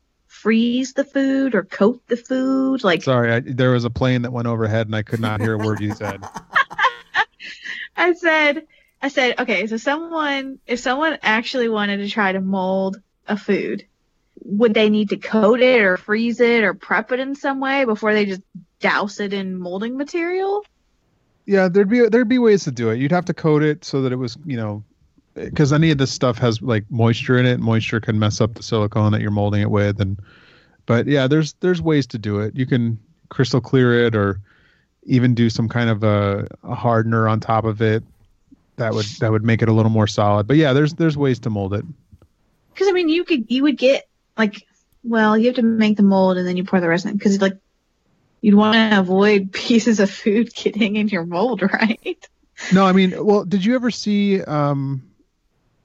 [0.46, 2.84] freeze the food or coat the food?
[2.84, 5.54] Like Sorry, I, there was a plane that went overhead and I could not hear
[5.54, 6.22] a word you said.
[7.96, 8.64] I said,
[9.02, 13.86] I said, okay, so someone, if someone actually wanted to try to mold a food,
[14.44, 17.84] would they need to coat it or freeze it or prep it in some way
[17.84, 18.42] before they just
[18.78, 20.64] douse it in molding material?
[21.44, 23.00] Yeah, there'd be there'd be ways to do it.
[23.00, 24.84] You'd have to coat it so that it was you know,
[25.36, 27.60] because any of this stuff has like moisture in it.
[27.60, 30.18] Moisture can mess up the silicone that you're molding it with, and
[30.86, 32.56] but yeah, there's there's ways to do it.
[32.56, 34.40] You can crystal clear it or
[35.04, 38.02] even do some kind of a, a hardener on top of it.
[38.76, 40.46] That would that would make it a little more solid.
[40.46, 41.84] But yeah, there's there's ways to mold it.
[42.72, 44.66] Because I mean, you could, you would get like,
[45.02, 47.56] well, you have to make the mold and then you pour the resin because like,
[48.42, 52.28] you'd want to avoid pieces of food getting in your mold, right?
[52.72, 55.05] No, I mean, well, did you ever see um,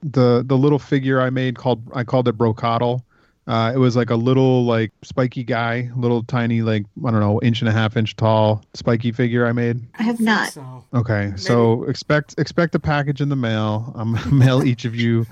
[0.02, 3.02] the the little figure I made called I called it Brocodle?
[3.44, 7.40] Uh, it was like a little like spiky guy, little tiny like I don't know
[7.42, 9.80] inch and a half inch tall spiky figure I made.
[9.98, 10.50] I have not.
[10.50, 13.92] So Okay, so expect expect a package in the mail.
[13.96, 15.26] I'm gonna mail each of you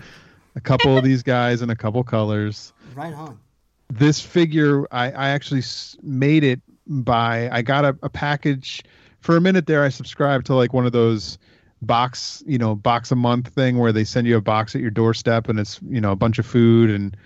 [0.56, 2.72] a couple of these guys in a couple colors.
[2.94, 3.38] right on.
[3.88, 5.62] This figure, I, I actually
[6.02, 8.82] made it by I got a, a package
[9.20, 9.84] for a minute there.
[9.84, 11.38] I subscribed to like one of those
[11.82, 14.90] box, you know, box a month thing where they send you a box at your
[14.90, 17.16] doorstep and it's you know a bunch of food and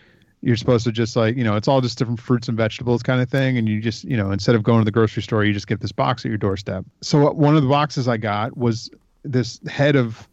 [0.41, 3.21] you're supposed to just like you know it's all just different fruits and vegetables kind
[3.21, 3.57] of thing.
[3.59, 5.81] And you just you know instead of going to the grocery store you just get
[5.81, 6.85] this box at your doorstep.
[7.01, 8.91] So one of the boxes i got was
[9.23, 10.29] this head of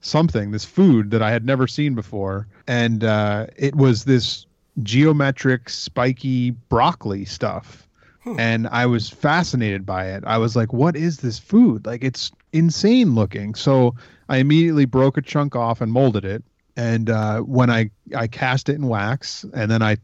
[0.00, 2.46] something this food that i had never seen before.
[2.66, 4.46] And uh, it was this
[4.82, 7.82] geometric spiky broccoli stuff.
[8.38, 10.24] And i was fascinated by it.
[10.26, 11.86] I was like what is this food?
[11.86, 13.94] Like it's insane looking so
[14.28, 16.42] i immediately broke a chunk off and molded it
[16.76, 19.96] and uh, when I I cast it in wax, and then I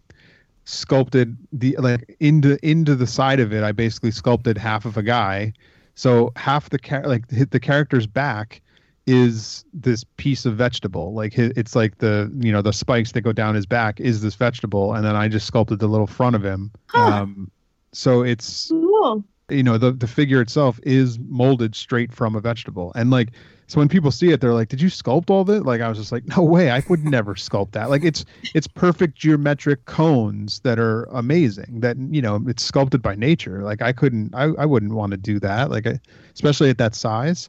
[0.65, 3.62] sculpted the like into into the side of it.
[3.62, 5.53] I basically sculpted half of a guy,
[5.95, 8.62] so half the char- like hit the character's back
[9.07, 11.12] is this piece of vegetable.
[11.12, 14.35] Like it's like the you know the spikes that go down his back is this
[14.35, 16.71] vegetable, and then I just sculpted the little front of him.
[16.87, 17.23] Huh.
[17.23, 17.51] Um,
[17.93, 19.23] so it's Cool.
[19.53, 23.31] You know the the figure itself is molded straight from a vegetable and like
[23.69, 25.97] So when people see it, they're like, "Did you sculpt all this?" Like I was
[25.97, 26.71] just like, "No way!
[26.71, 31.81] I would never sculpt that." Like it's it's perfect geometric cones that are amazing.
[31.81, 33.62] That you know, it's sculpted by nature.
[33.62, 35.71] Like I couldn't, I, I wouldn't want to do that.
[35.71, 35.87] Like
[36.35, 37.49] especially at that size.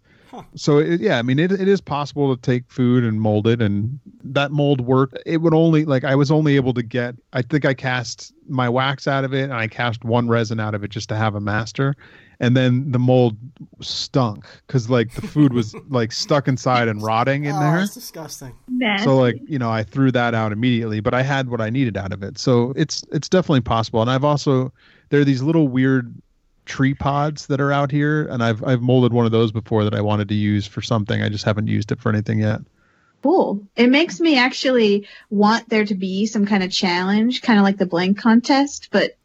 [0.55, 3.61] So it, yeah, I mean, it, it is possible to take food and mold it,
[3.61, 5.17] and that mold worked.
[5.25, 7.15] It would only like I was only able to get.
[7.33, 10.75] I think I cast my wax out of it, and I cast one resin out
[10.75, 11.95] of it just to have a master,
[12.39, 13.37] and then the mold
[13.81, 17.77] stunk because like the food was like stuck inside and rotting in oh, there.
[17.79, 18.55] That's disgusting.
[19.03, 21.97] So like you know, I threw that out immediately, but I had what I needed
[21.97, 22.37] out of it.
[22.37, 24.73] So it's it's definitely possible, and I've also
[25.09, 26.13] there are these little weird
[26.65, 29.93] tree pods that are out here, and I've I've molded one of those before that
[29.95, 31.21] I wanted to use for something.
[31.21, 32.61] I just haven't used it for anything yet.
[33.21, 33.65] cool.
[33.77, 37.77] It makes me actually want there to be some kind of challenge, kind of like
[37.77, 39.17] the blank contest, but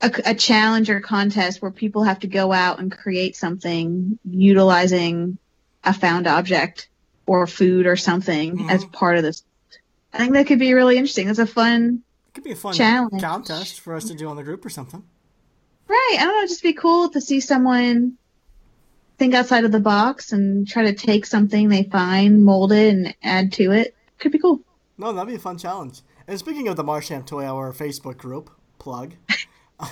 [0.00, 5.36] a, a challenge or contest where people have to go out and create something utilizing
[5.84, 6.88] a found object
[7.26, 8.70] or food or something Mhm.
[8.70, 9.42] as part of this.
[10.12, 11.28] I think that could be really interesting.
[11.28, 13.20] It's a fun, It could be a fun Challenge.
[13.22, 15.02] contest for us to do on the group or something.
[15.88, 16.16] Right?
[16.18, 18.16] I don't know, just be cool to see someone
[19.18, 23.14] think outside of the box and try to take something they find, mold it, and
[23.22, 23.94] add to it.
[24.18, 24.60] Could be cool.
[24.98, 26.00] No, that'd be a fun challenge.
[26.26, 29.14] And speaking of the Martian Toy Hour Facebook group, plug.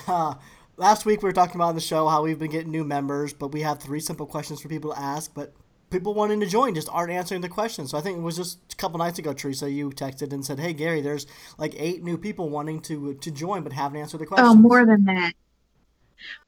[0.07, 0.35] Uh,
[0.77, 3.33] last week we were talking about on the show how we've been getting new members,
[3.33, 5.53] but we have three simple questions for people to ask, but
[5.91, 7.91] people wanting to join just aren't answering the questions.
[7.91, 10.61] So I think it was just a couple nights ago, Teresa, you texted and said,
[10.61, 11.27] "Hey Gary, there's
[11.59, 14.87] like eight new people wanting to to join but haven't answered the questions." Oh, more
[14.87, 15.33] than that.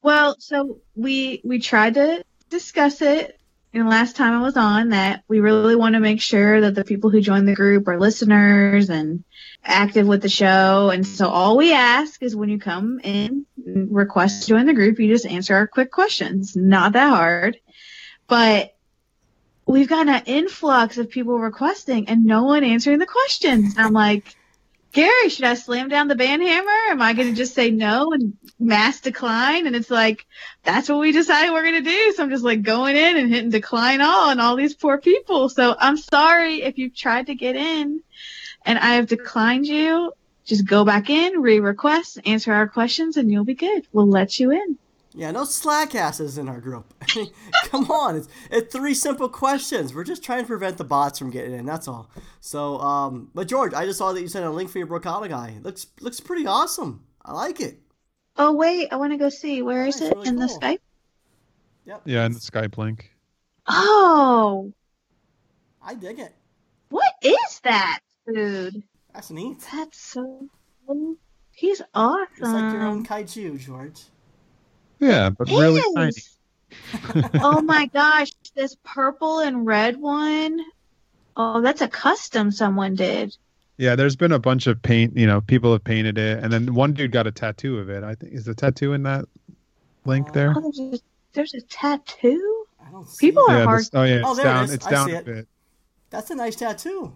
[0.03, 3.39] Well, so we we tried to discuss it
[3.75, 6.85] and last time I was on that we really want to make sure that the
[6.85, 9.25] people who join the group are listeners and
[9.65, 10.91] active with the show.
[10.91, 15.01] And so all we ask is when you come in request to join the group,
[15.01, 16.55] you just answer our quick questions.
[16.55, 17.59] Not that hard.
[18.29, 18.77] But
[19.67, 23.75] we've got an influx of people requesting and no one answering the questions.
[23.77, 24.37] I'm like,
[24.95, 26.71] Gary, should I slam down the band hammer?
[26.91, 29.67] Am I going to just say no and mass decline?
[29.67, 30.25] And it's like,
[30.63, 32.13] that's what we decided we're going to do.
[32.13, 35.49] So I'm just like going in and hitting decline all and all these poor people.
[35.49, 38.03] So I'm sorry if you've tried to get in
[38.65, 40.13] and I have declined you.
[40.45, 43.87] Just go back in, re-request, answer our questions, and you'll be good.
[43.93, 44.79] We'll let you in.
[45.17, 46.93] Yeah, no slack asses in our group.
[47.67, 49.95] Come on, it's, it's three simple questions.
[49.95, 51.65] We're just trying to prevent the bots from getting in.
[51.65, 52.11] That's all.
[52.41, 55.29] So, um, but George, I just saw that you sent a link for your Brocala
[55.29, 55.55] guy.
[55.63, 57.05] looks looks pretty awesome.
[57.25, 57.79] I like it.
[58.37, 59.63] Oh wait, I want to go see.
[59.63, 60.59] Where is That's it really in the cool.
[60.61, 60.79] Skype?
[61.87, 62.03] Yep.
[62.07, 63.13] Yeah, in the Skype link.
[63.69, 64.73] Oh,
[65.81, 66.35] I dig it.
[66.89, 68.83] what is that food?
[69.15, 69.59] That's neat.
[69.73, 70.49] That's so.
[71.53, 72.27] He's awesome.
[72.37, 74.03] It's like your own kaiju, George.
[75.05, 76.13] Yeah, but really tiny.
[77.41, 80.61] oh my gosh, this purple and red one.
[81.37, 83.37] Oh, that's a custom someone did.
[83.77, 85.17] Yeah, there's been a bunch of paint.
[85.17, 88.05] You know, people have painted it, and then one dude got a tattoo of it.
[88.05, 89.25] I think is the tattoo in that
[90.05, 90.55] link there.
[90.57, 92.67] Oh, there's a, there's a tattoo.
[92.87, 93.53] I don't see People it.
[93.53, 93.81] are Yeah, hard.
[93.81, 94.65] this, oh yeah, Oh, it's there it down.
[94.65, 94.73] is.
[94.73, 95.25] It's I down see a it.
[95.25, 95.49] bit.
[96.11, 97.13] That's a nice tattoo.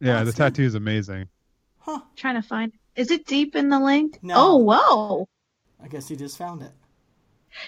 [0.00, 1.28] Yeah, the That's tattoo is amazing.
[1.80, 2.00] Huh.
[2.16, 2.72] Trying to find.
[2.96, 4.18] Is it deep in the link?
[4.22, 4.34] No.
[4.36, 5.28] Oh, whoa.
[5.84, 6.72] I guess he just found it.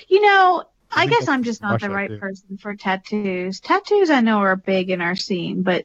[0.09, 2.18] You know, I, I guess I'm just not the right too.
[2.18, 3.61] person for tattoos.
[3.61, 5.85] Tattoos I know are big in our scene, but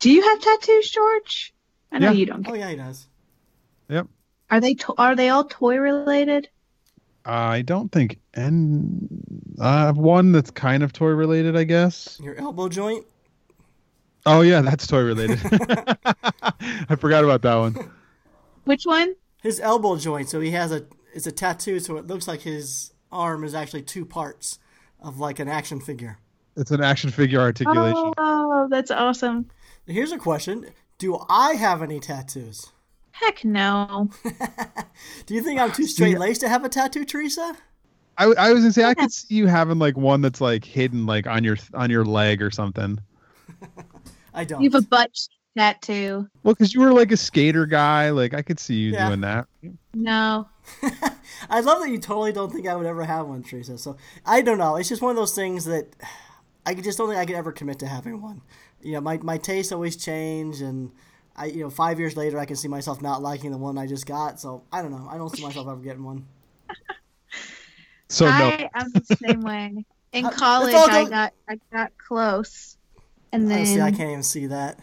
[0.00, 1.54] do you have tattoos, George?
[1.92, 2.12] I know Yeah.
[2.12, 2.48] you don't.
[2.48, 3.06] Oh yeah, he does.
[3.88, 4.08] Yep.
[4.50, 6.48] Are they to- are they all toy related?
[7.24, 9.08] I don't think, and
[9.60, 12.18] I have one that's kind of toy related, I guess.
[12.20, 13.06] Your elbow joint.
[14.26, 15.38] Oh yeah, that's toy related.
[16.88, 17.90] I forgot about that one.
[18.64, 19.14] Which one?
[19.42, 20.28] His elbow joint.
[20.28, 20.84] So he has a.
[21.14, 24.58] It's a tattoo, so it looks like his arm is actually two parts
[25.00, 26.18] of like an action figure.
[26.56, 28.12] It's an action figure articulation.
[28.18, 29.48] Oh, that's awesome.
[29.86, 30.66] Here's a question:
[30.98, 32.72] Do I have any tattoos?
[33.12, 34.10] Heck no.
[35.26, 37.54] Do you think I'm too straight laced to have a tattoo, Teresa?
[38.18, 41.06] I, I was gonna say I could see you having like one that's like hidden
[41.06, 42.98] like on your on your leg or something.
[44.34, 44.62] I don't.
[44.62, 45.10] You have a butt
[45.56, 46.28] tattoo.
[46.42, 49.08] Well, because you were like a skater guy, like I could see you Yeah.
[49.08, 49.46] doing that.
[49.94, 50.48] No.
[51.50, 53.78] I love that you totally don't think I would ever have one, Teresa.
[53.78, 54.76] So I don't know.
[54.76, 55.88] It's just one of those things that
[56.66, 58.42] I just don't think I could ever commit to having one.
[58.80, 60.92] You know, my my tastes always change, and
[61.36, 63.86] I you know five years later I can see myself not liking the one I
[63.86, 64.40] just got.
[64.40, 65.08] So I don't know.
[65.10, 66.26] I don't see myself ever getting one.
[68.08, 69.86] So no, I am the same way.
[70.12, 72.76] In college, all I got I got close,
[73.32, 74.78] and then Honestly, I can't even see that.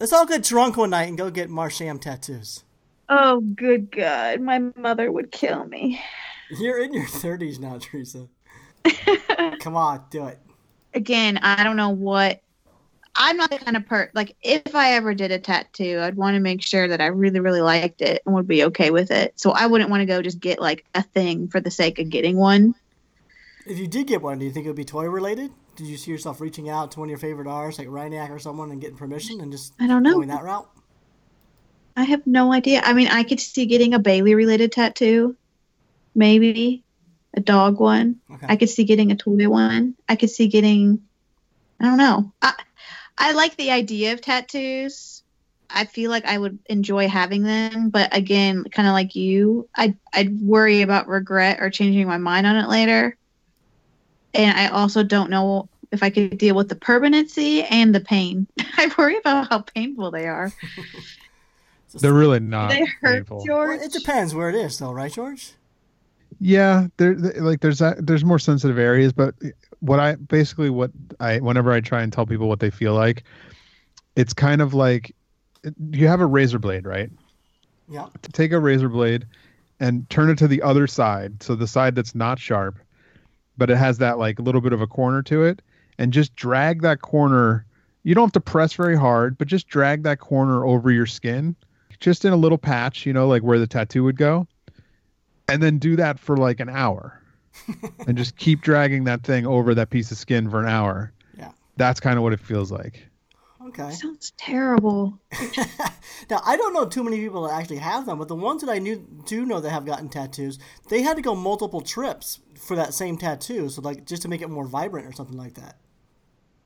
[0.00, 2.64] Let's all get drunk one night and go get Martian tattoos.
[3.08, 6.00] Oh, good God, my mother would kill me.
[6.50, 8.28] You're in your thirties now, Teresa.
[9.60, 10.38] Come on, do it.
[10.94, 12.40] again, I don't know what.
[13.18, 16.34] I'm not the kind of per like if I ever did a tattoo, I'd want
[16.34, 19.32] to make sure that I really, really liked it and would be okay with it.
[19.40, 22.10] So I wouldn't want to go just get like a thing for the sake of
[22.10, 22.74] getting one.
[23.66, 25.50] If you did get one, do you think it would be toy related?
[25.76, 28.38] Did you see yourself reaching out to one of your favorite artists, like Rhinak or
[28.38, 30.12] someone, and getting permission and just I don't know.
[30.12, 30.68] going that route?
[31.96, 32.82] I have no idea.
[32.84, 35.34] I mean, I could see getting a Bailey related tattoo,
[36.14, 36.84] maybe
[37.34, 38.20] a dog one.
[38.30, 38.46] Okay.
[38.48, 39.96] I could see getting a toy one.
[40.06, 41.00] I could see getting,
[41.80, 42.32] I don't know.
[42.42, 42.52] I,
[43.16, 45.22] I like the idea of tattoos.
[45.70, 49.96] I feel like I would enjoy having them, but again, kind of like you, I'd,
[50.12, 53.16] I'd worry about regret or changing my mind on it later.
[54.34, 58.46] And I also don't know if I could deal with the permanency and the pain.
[58.60, 60.52] I worry about how painful they are.
[62.00, 63.36] They're really not they hurt, painful.
[63.38, 63.80] Well, George.
[63.80, 65.52] it depends where it is, though, right, George?
[66.40, 69.34] Yeah, there there- like there's that there's more sensitive areas, but
[69.80, 70.90] what I basically what
[71.20, 73.24] I whenever I try and tell people what they feel like,
[74.16, 75.14] it's kind of like
[75.90, 77.10] you have a razor blade, right?
[77.88, 78.06] Yeah.
[78.32, 79.26] Take a razor blade
[79.80, 82.78] and turn it to the other side, so the side that's not sharp,
[83.56, 85.62] but it has that like little bit of a corner to it,
[85.98, 87.64] and just drag that corner.
[88.02, 91.56] You don't have to press very hard, but just drag that corner over your skin,
[92.00, 94.46] just in a little patch, you know, like where the tattoo would go
[95.48, 97.22] and then do that for like an hour
[98.06, 101.12] and just keep dragging that thing over that piece of skin for an hour.
[101.36, 101.52] Yeah.
[101.76, 103.06] That's kind of what it feels like.
[103.68, 103.90] Okay.
[103.90, 105.18] Sounds terrible.
[106.30, 108.70] now I don't know too many people that actually have them, but the ones that
[108.70, 112.76] I knew do know that have gotten tattoos, they had to go multiple trips for
[112.76, 113.68] that same tattoo.
[113.68, 115.78] So like just to make it more vibrant or something like that.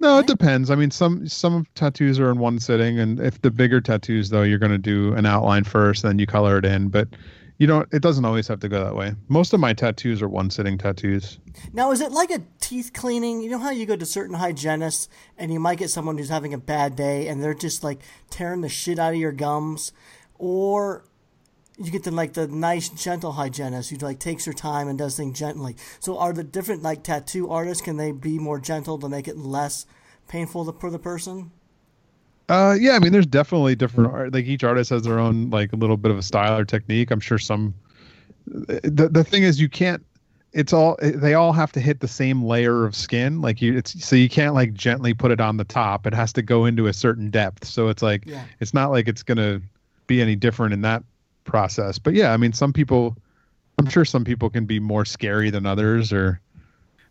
[0.01, 0.71] No, it depends.
[0.71, 4.43] I mean, some some tattoos are in one sitting, and if the bigger tattoos, though,
[4.43, 6.89] you're going to do an outline first, then you color it in.
[6.89, 7.09] But
[7.59, 7.87] you don't.
[7.93, 9.15] It doesn't always have to go that way.
[9.29, 11.39] Most of my tattoos are one sitting tattoos.
[11.75, 13.43] Now is it like a teeth cleaning?
[13.43, 16.55] You know how you go to certain hygienists and you might get someone who's having
[16.55, 19.93] a bad day and they're just like tearing the shit out of your gums,
[20.39, 21.05] or
[21.83, 25.17] you get the like the nice gentle hygienist who like takes her time and does
[25.17, 25.77] things gently.
[25.99, 29.39] So are the different like tattoo artists can they be more gentle to make it
[29.39, 29.87] less
[30.29, 31.51] painful to- for the person?
[32.49, 34.33] Uh, yeah, I mean, there's definitely different art.
[34.35, 37.11] Like each artist has their own like a little bit of a style or technique.
[37.11, 37.75] I'm sure some.
[38.47, 40.05] The the thing is, you can't.
[40.53, 43.41] It's all they all have to hit the same layer of skin.
[43.41, 46.09] Like you, it's so you can't like gently put it on the top.
[46.09, 47.65] It has to go into a certain depth.
[47.65, 48.45] So it's like Yeah.
[48.59, 49.61] it's not like it's gonna
[50.09, 51.05] be any different in that
[51.51, 51.99] process.
[51.99, 53.17] But yeah, I mean, some people.
[53.79, 56.13] I'm sure some people can be more scary than others.
[56.13, 56.39] Or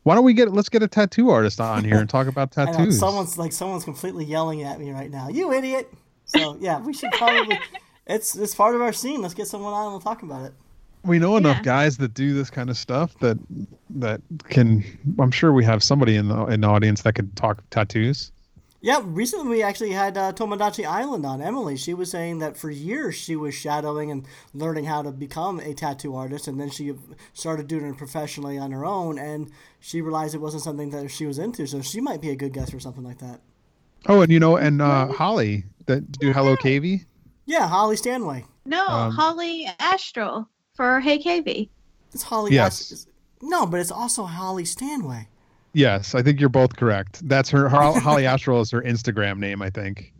[0.03, 2.65] why don't we get let's get a tattoo artist on here and talk about I
[2.65, 2.99] know, tattoos.
[2.99, 5.29] someone's like someone's completely yelling at me right now.
[5.29, 5.91] You idiot!
[6.25, 7.59] So yeah, we should probably.
[8.07, 9.21] It's it's part of our scene.
[9.21, 10.53] Let's get someone on and we'll talk about it.
[11.03, 11.63] we know enough Yeah.
[11.63, 13.37] guys that do this kind of stuff that
[13.91, 14.83] that can
[15.19, 18.31] i'm sure we have somebody in the in the audience that could talk tattoos
[18.82, 21.41] Yeah, recently we actually had uh, Tomodachi Island on.
[21.41, 25.59] Emily, she was saying that for years she was shadowing and learning how to become
[25.59, 26.93] a tattoo artist, and then she
[27.34, 29.51] started doing it professionally on her own, and
[29.82, 31.67] she realized it wasn't something that she was into.
[31.67, 33.41] So she might be a good guest for something like that.
[34.07, 37.03] oh and you know and uh holly that do hello kv
[37.45, 38.45] Yeah, Holly Stanway.
[38.65, 41.67] No, Um, Holly Astral for Hey KV.
[42.13, 42.53] It's Holly.
[42.53, 42.91] Yes.
[42.93, 43.07] As-
[43.41, 45.27] no, but it's also Holly Stanway.
[45.74, 49.61] Yes i think you're both correct that's her, her holly astral is her instagram name
[49.61, 50.13] i think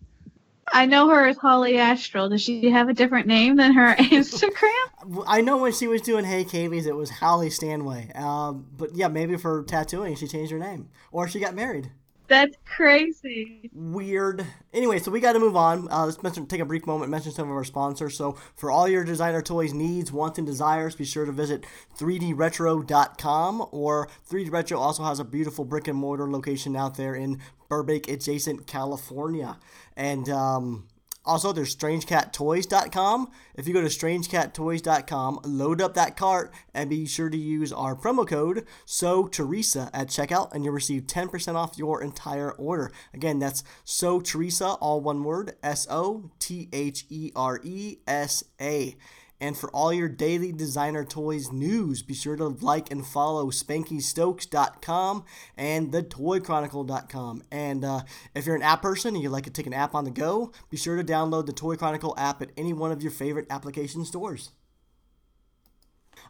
[0.72, 2.30] I know her as Holly Astral.
[2.30, 5.24] Does she have a different name than her Instagram?
[5.28, 8.12] I know when she was doing Hey Cavies, it was Holly Stanway.
[8.16, 11.92] Um, but yeah, maybe for tattooing, she changed her name, or she got married.
[12.30, 13.72] That's crazy.
[13.74, 14.46] weird.
[14.72, 15.92] Anyway, so we got to move on.
[15.92, 18.16] Uh, let's mention, take a brief moment, mention some of our sponsors.
[18.16, 21.66] So, for all your designer toys needs, wants, and desires, be sure to visit
[21.98, 23.68] 3dretro.com.
[23.72, 28.08] Or 3D Retro also has a beautiful brick and mortar location out there in Burbank,
[28.08, 29.58] adjacent California.
[29.98, 30.88] And um,
[31.30, 33.30] also, there's StrangeCatToys.com.
[33.54, 37.96] If you go to StrangeCatToys.com, load up that cart and be sure to use our
[37.96, 42.92] promo code So Teresa at checkout, and you'll receive 10% off your entire order.
[43.14, 48.44] Again, that's So Teresa, all one word, S O T H E R E S
[48.60, 48.96] A.
[49.42, 55.24] And for all your daily designer toys news, be sure to like and follow SpankyStokes.com
[55.56, 57.44] and TheToyChronicle.com.
[57.50, 58.02] And uh,
[58.36, 60.52] if you're an app person and you'd like to take an app on the go,
[60.70, 64.04] be sure to download the Toy Chronicle app at any one of your favorite application
[64.04, 64.52] stores.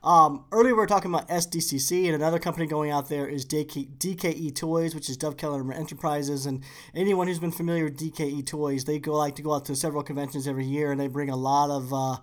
[0.04, 3.98] Um, earlier we were talking about SDCC, and another company going out there is DK,
[3.98, 6.46] DKE Toys, which is Dove Keller Enterprises.
[6.46, 6.64] And
[6.96, 10.04] anyone who's been familiar with DKE Toys, they go like to go out to several
[10.04, 12.18] conventions every year, and they bring a lot of uh,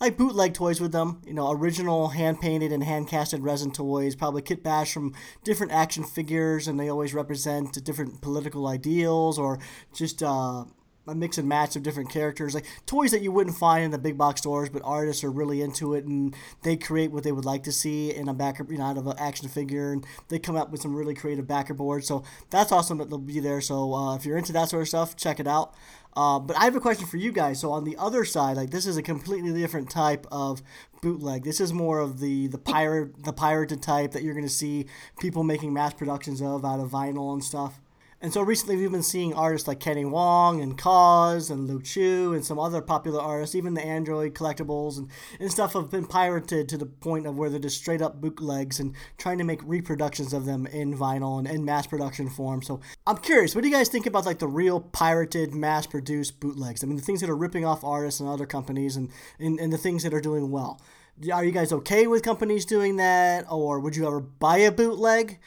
[0.00, 1.20] like bootleg toys with them.
[1.26, 5.72] You know, original hand painted and hand casted resin toys, probably kit bash from different
[5.72, 9.58] action figures, and they always represent different political ideals or
[9.94, 10.64] just uh,
[11.08, 13.98] a mix and match of different characters, like toys that you wouldn't find in the
[13.98, 17.44] big box stores, but artists are really into it and they create what they would
[17.44, 20.38] like to see in a backer, you know, out of an action figure, and they
[20.38, 22.06] come up with some really creative backer boards.
[22.06, 23.60] So that's awesome that they'll be there.
[23.60, 25.74] So uh, if you're into that sort of stuff, check it out.
[26.16, 27.60] Uh, but I have a question for you guys.
[27.60, 30.62] So on the other side, like this is a completely different type of
[31.02, 31.44] bootleg.
[31.44, 34.86] This is more of the the pirate the pirated type that you're going to see
[35.18, 37.80] people making mass productions of out of vinyl and stuff.
[38.22, 42.34] And so recently we've been seeing artists like Kenny Wong and KAWS and Luke Chueh
[42.34, 46.66] and some other popular artists, even the Android collectibles and, and stuff have been pirated
[46.70, 50.32] to the point of where they're just straight up bootlegs and trying to make reproductions
[50.32, 52.62] of them in vinyl and in mass production form.
[52.62, 56.40] So I'm curious, what do you guys think about like the real pirated, mass produced
[56.40, 56.82] bootlegs?
[56.82, 59.70] I mean, the things that are ripping off artists and other companies and, and, and
[59.70, 60.80] the things that are doing well.
[61.32, 63.44] Are you guys okay with companies doing that?
[63.50, 65.38] Or would you ever buy a bootleg?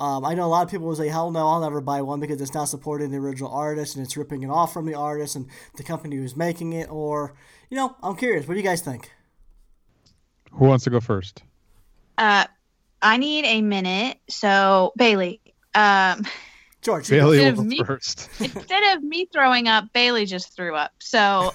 [0.00, 2.20] Um, I know a lot of people will say, hell no, I'll never buy one
[2.20, 5.34] because it's not supporting the original artist and it's ripping it off from the artist
[5.34, 5.46] and
[5.76, 6.88] the company who's making it.
[6.88, 7.34] Or,
[7.68, 8.46] you know, I'm curious.
[8.46, 9.10] What do you guys think?
[10.52, 11.42] Who wants to go first?
[12.16, 12.44] Uh,
[13.02, 14.18] I need a minute.
[14.28, 15.40] So, Bailey,
[15.74, 16.24] um,
[16.80, 18.28] George, Bailey Instead will of go me- first.
[18.40, 20.92] instead of me throwing up, Bailey just threw up.
[21.00, 21.52] So,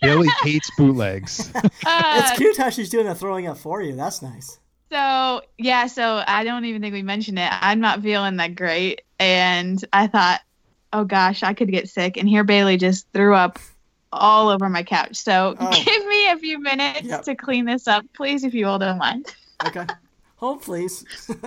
[0.00, 1.52] Bailey hates bootlegs.
[1.56, 3.96] uh, it's cute how she's doing it, throwing up for you.
[3.96, 4.60] That's nice.
[4.90, 7.48] So yeah, so I don't even think we mentioned it.
[7.50, 10.40] I'm not feeling that great, and I thought,
[10.92, 12.16] oh gosh, I could get sick.
[12.16, 13.58] And here Bailey just threw up
[14.12, 15.16] all over my couch.
[15.16, 15.70] So Oh.
[15.84, 17.22] give me a few minutes Yep.
[17.24, 19.26] to clean this up, please, if you all don't mind.
[19.66, 19.84] Okay.
[20.36, 21.04] Hold, please.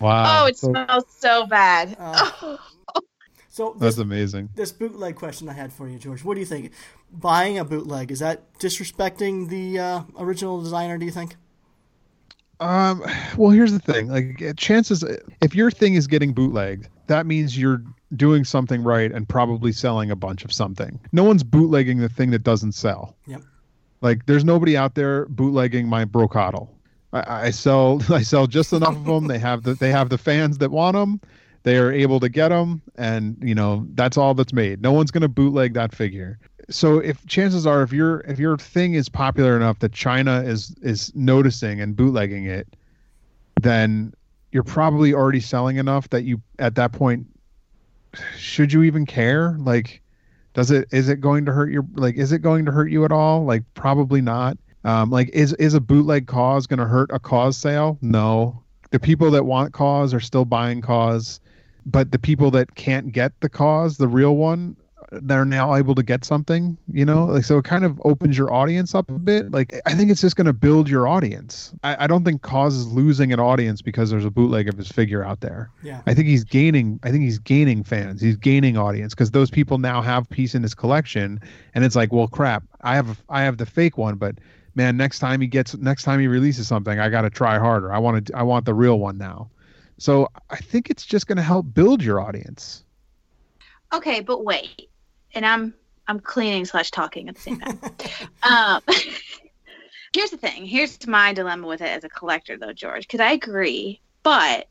[0.00, 0.44] Wow.
[0.44, 1.94] oh, it So- smells so bad.
[1.98, 2.56] Uh,
[3.50, 4.48] so that's amazing.
[4.54, 6.24] this bootleg question I had for you, George.
[6.24, 6.72] What do you think?
[7.12, 10.96] Buying a bootleg is that disrespecting the uh, original designer?
[10.96, 11.36] Do you think?
[12.60, 13.02] Um,
[13.36, 14.08] well, here's the thing.
[14.08, 15.02] Like, uh, chances
[15.40, 17.82] if your thing is getting bootlegged, that means you're
[18.16, 21.00] doing something right and probably selling a bunch of something.
[21.12, 23.16] No one's bootlegging the thing that doesn't sell.
[23.26, 23.42] Yep.
[24.02, 26.68] Like, there's nobody out there bootlegging my brocodle.
[27.12, 29.26] I, I sell, I sell just enough of them.
[29.26, 31.20] They have the, they have the fans that want them.
[31.62, 34.80] They are able to get them, and you know that's all that's made.
[34.80, 36.38] No one's gonna bootleg that figure.
[36.70, 40.74] So if chances are, if your if your thing is popular enough that China is
[40.82, 42.76] is noticing and bootlegging it,
[43.60, 44.14] then
[44.52, 47.26] you're probably already selling enough that you at that point
[48.36, 49.56] should you even care?
[49.58, 50.00] Like
[50.54, 53.04] does it is it going to hurt your like is it going to hurt you
[53.04, 53.44] at all?
[53.44, 54.56] Like probably not.
[54.84, 57.98] Um like is is a bootleg KAWS going to hurt a KAWS sale?
[58.00, 58.62] No.
[58.90, 61.40] The people that want KAWS are still buying KAWS
[61.86, 64.76] but the people that can't get the KAWS the real one
[65.10, 68.52] they're now able to get something you know like so it kind of opens your
[68.52, 72.04] audience up a bit like i think it's just going to build your audience I,
[72.04, 75.24] I don't think KAWS is losing an audience because there's a bootleg of his figure
[75.24, 76.02] out there Yeah.
[76.06, 77.00] I think he's gaining.
[77.02, 78.20] I think he's gaining fans.
[78.20, 81.40] He's gaining audience because those people now have piece in his collection,
[81.74, 82.64] and it's like, well, crap.
[82.82, 84.36] I have I have the fake one, but
[84.74, 87.92] man, next time he gets next time he releases something, I got to try harder.
[87.92, 89.50] I want to I want the real one now.
[89.98, 92.84] So I think it's just going to help build your audience.
[93.92, 94.89] Okay, but wait,
[95.34, 95.74] and I'm
[96.06, 97.78] I'm cleaning slash talking at the same time.
[98.42, 98.82] um,
[100.12, 100.66] here's the thing.
[100.66, 104.66] Here's my dilemma with it as a collector, though, George, because I agree, but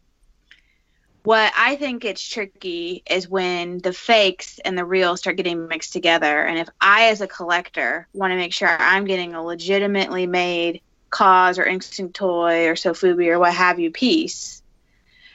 [1.24, 5.93] what I think it's tricky is when the fakes and the real start getting mixed
[5.93, 6.43] together.
[6.43, 10.82] And if I, as a collector, want to make sure I'm getting a legitimately made
[11.10, 14.62] KAWS or instinct toy or sofubi or what have you piece,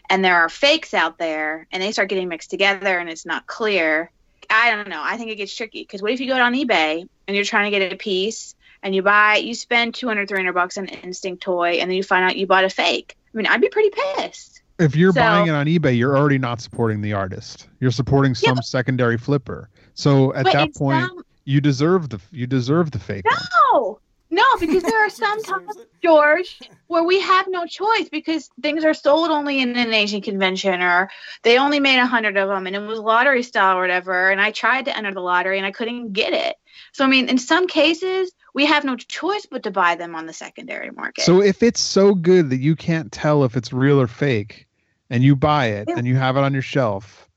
[0.08, 3.46] and there are fakes out there and they start getting mixed together and it's not
[3.46, 4.10] clear,
[4.50, 5.02] I don't know.
[5.02, 7.70] I think it gets tricky because what if you go on eBay and you're trying
[7.70, 11.42] to get a piece and you buy, you spend 200, 300 bucks on an instinct
[11.42, 13.16] toy and then you find out you bought a fake?
[13.32, 14.62] I mean, I'd be pretty pissed.
[14.78, 17.68] If you're So- buying it on eBay, you're already not supporting the artist.
[17.80, 19.68] You're supporting Yeah, some secondary flipper.
[19.94, 23.24] So at that point, some- you deserve the you deserve the fake
[23.72, 23.96] one.
[24.34, 25.76] No, no, because there are some times.
[26.02, 30.82] George, where we have no choice because things are sold only in an Asian convention
[30.82, 31.08] or
[31.42, 34.30] they only made a hundred of them and it was lottery style or whatever.
[34.30, 36.56] And I tried to enter the lottery and I couldn't get it.
[36.92, 40.26] So I mean, in some cases, we have no choice but to buy them on
[40.26, 41.24] the secondary market.
[41.24, 44.66] So if it's so good that you can't tell if it's real or fake,
[45.10, 45.94] and you buy it Yeah.
[45.96, 47.28] and you have it on your shelf,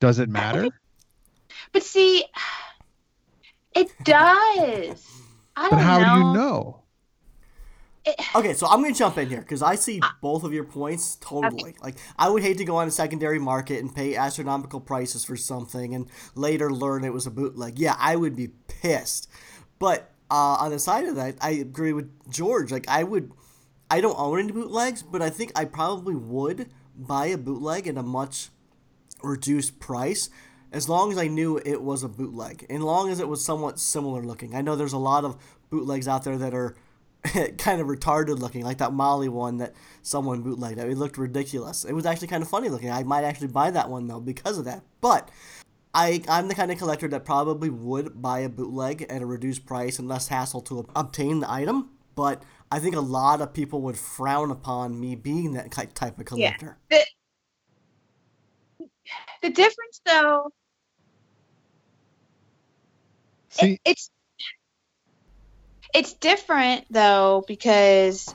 [0.00, 0.68] does it matter?
[1.72, 2.24] but see,
[3.74, 5.23] it does.
[5.56, 6.04] I But don't how know.
[6.04, 6.80] do you know?
[8.04, 11.16] It- Okay, so I'm gonna jump in here because I see both of your points
[11.16, 11.76] totally.
[11.82, 15.36] Like, I would hate to go on a secondary market and pay astronomical prices for
[15.36, 17.78] something and later learn it was a bootleg.
[17.78, 19.28] Yeah, I would be pissed.
[19.78, 22.70] But uh, on the side of that, I agree with George.
[22.72, 23.32] Like I would,
[23.90, 27.96] I don't own any bootlegs, but I think I probably would buy a bootleg at
[27.96, 28.48] a much
[29.22, 30.28] reduced price
[30.74, 33.78] as long as I knew it was a bootleg, and long as it was somewhat
[33.78, 34.54] similar looking.
[34.54, 35.36] I know there's a lot of
[35.70, 36.74] bootlegs out there that are
[37.58, 39.72] kind of retarded looking, like that Molly one that
[40.02, 40.78] someone bootlegged.
[40.78, 41.84] It looked ridiculous.
[41.84, 42.90] It was actually kind of funny looking.
[42.90, 44.82] I might actually buy that one though because of that.
[45.00, 45.30] But
[45.94, 49.64] I, I'm the kind of collector that probably would buy a bootleg at a reduced
[49.64, 51.90] price and less hassle to obtain the item.
[52.16, 56.24] But I think a lot of people would frown upon me being that type of
[56.24, 56.78] collector.
[56.90, 57.04] Yeah.
[58.78, 58.86] The,
[59.42, 60.50] the difference, though,
[63.54, 64.10] See, it, it's
[65.94, 68.34] it's different though because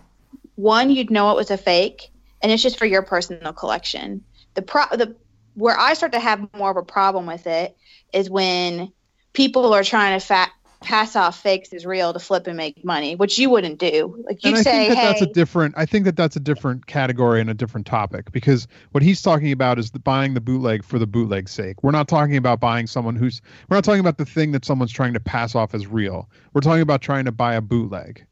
[0.55, 2.09] one, you'd know it was a fake,
[2.41, 4.23] and it's just for your personal collection.
[4.55, 5.15] The pro the
[5.55, 7.75] where I start to have more of a problem with it
[8.13, 8.91] is when
[9.33, 10.51] people are trying to fa-
[10.81, 14.23] pass off fakes as real to flip and make money, which you wouldn't do.
[14.25, 15.75] Like you'd and I say, think that "Hey, that's a different.
[15.77, 19.51] I think that that's a different category and a different topic because what he's talking
[19.51, 21.83] about is the buying the bootleg for the bootleg's sake.
[21.83, 23.41] We're not talking about buying someone who's.
[23.69, 26.29] We're not talking about the thing that someone's trying to pass off as real.
[26.53, 28.25] We're talking about trying to buy a bootleg.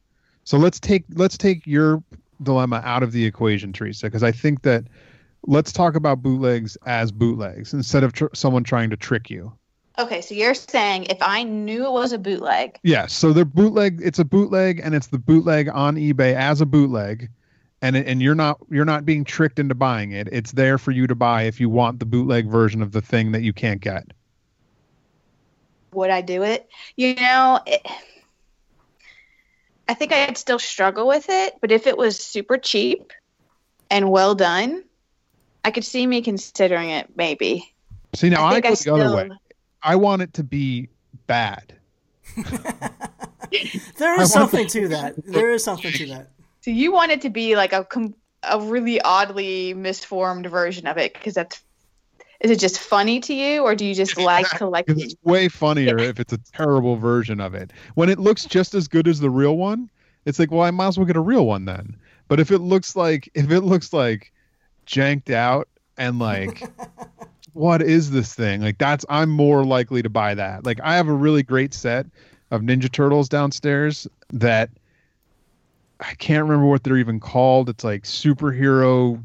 [0.43, 2.01] So let's take let's take your
[2.41, 4.85] dilemma out of the equation, Teresa, because I think that
[5.45, 9.51] let's talk about bootlegs as bootlegs instead of tr- someone trying to trick you.
[9.99, 13.13] Okay, so you're saying if I knew it was a bootleg, Yes.
[13.13, 13.99] So they're bootleg.
[14.03, 17.29] It's a bootleg, and it's the bootleg on eBay as a bootleg,
[17.81, 20.27] and it- and you're not you're not being tricked into buying it.
[20.31, 23.31] It's there for you to buy if you want the bootleg version of the thing
[23.33, 24.05] that you can't get.
[25.93, 26.69] would I do it?
[26.95, 27.81] You know, it,
[29.87, 33.13] I think I'd still struggle with it, but if it was super cheap
[33.89, 34.83] and well done,
[35.63, 37.73] I could see me considering it maybe.
[38.13, 39.37] See now I, think go I the other way.
[39.87, 40.89] I want it to be
[41.25, 41.73] bad.
[43.97, 45.15] There I is want something to that.
[45.25, 46.27] There is something to that.
[46.59, 48.13] So you want it to be like a com-
[48.43, 51.61] a really oddly misformed version of it because that's
[52.41, 55.47] is it just funny to you or do you just like to like it's way
[55.47, 57.71] funnier if it's a terrible version of it.
[57.95, 59.89] When it looks just as good as the real one,
[60.25, 61.95] it's like, well, I might as well get a real one then.
[62.27, 64.33] But if it looks like if it looks like
[64.85, 66.63] janked out and like
[67.57, 68.61] what is this thing?
[68.61, 70.65] Like that's I'm more likely to buy that.
[70.65, 72.05] Like I have a really great set
[72.51, 74.69] of Ninja Turtles downstairs that
[75.99, 77.69] I can't remember what they're even called.
[77.69, 79.23] It's like superhero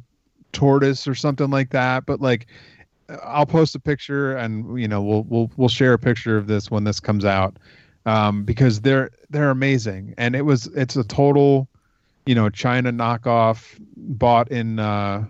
[0.53, 2.07] tortoise or something like that.
[2.07, 2.47] But like
[3.23, 6.71] I'll post a picture and you know we'll we'll we'll share a picture of this
[6.71, 7.59] when this comes out
[8.07, 11.69] um, because they're they're amazing and it was it's a total
[12.25, 15.27] you know China knockoff bought in uh,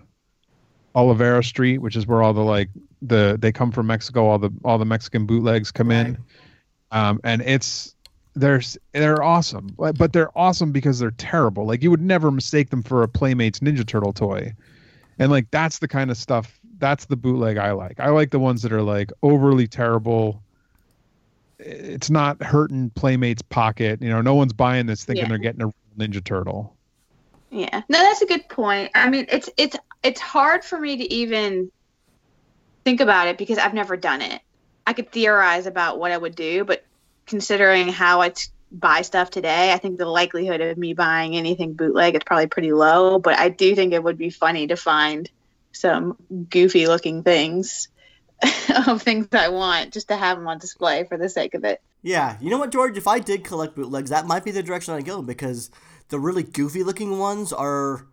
[0.95, 2.69] Olvera Street, which is where all the like
[3.05, 4.25] the they come from Mexico.
[4.25, 6.07] All the all the Mexican bootlegs come Right.
[6.07, 6.17] in,
[6.91, 7.95] um, and it's
[8.35, 11.65] there's they're awesome, but but they're awesome because they're terrible.
[11.65, 14.53] Like you would never mistake them for a Playmates Ninja Turtle toy,
[15.19, 16.59] and like that's the kind of stuff.
[16.79, 17.99] That's the bootleg I like.
[17.99, 20.41] I like the ones that are like overly terrible.
[21.59, 24.01] It's not hurting Playmates pocket.
[24.01, 25.29] You know, no one's buying this thinking Yeah.
[25.29, 26.75] they're getting a Ninja Turtle.
[27.51, 27.83] Yeah.
[27.87, 28.89] No, that's a good point.
[28.95, 31.71] I mean, it's it's it's hard for me to even
[32.83, 34.41] think about it because I've never done it.
[34.85, 36.83] I could theorize about what I would do, but
[37.25, 41.73] considering how I t- buy stuff today, I think the likelihood of me buying anything
[41.73, 43.19] bootleg is probably pretty low.
[43.19, 45.29] But I do think it would be funny to find
[45.71, 46.17] some
[46.49, 47.87] goofy looking things
[48.87, 51.81] of things I want just to have them on display for the sake of it.
[52.01, 52.97] Yeah, you know what, George?
[52.97, 55.71] If I did collect bootlegs, that might be the direction I'd go because
[56.09, 58.07] the really goofy looking ones are.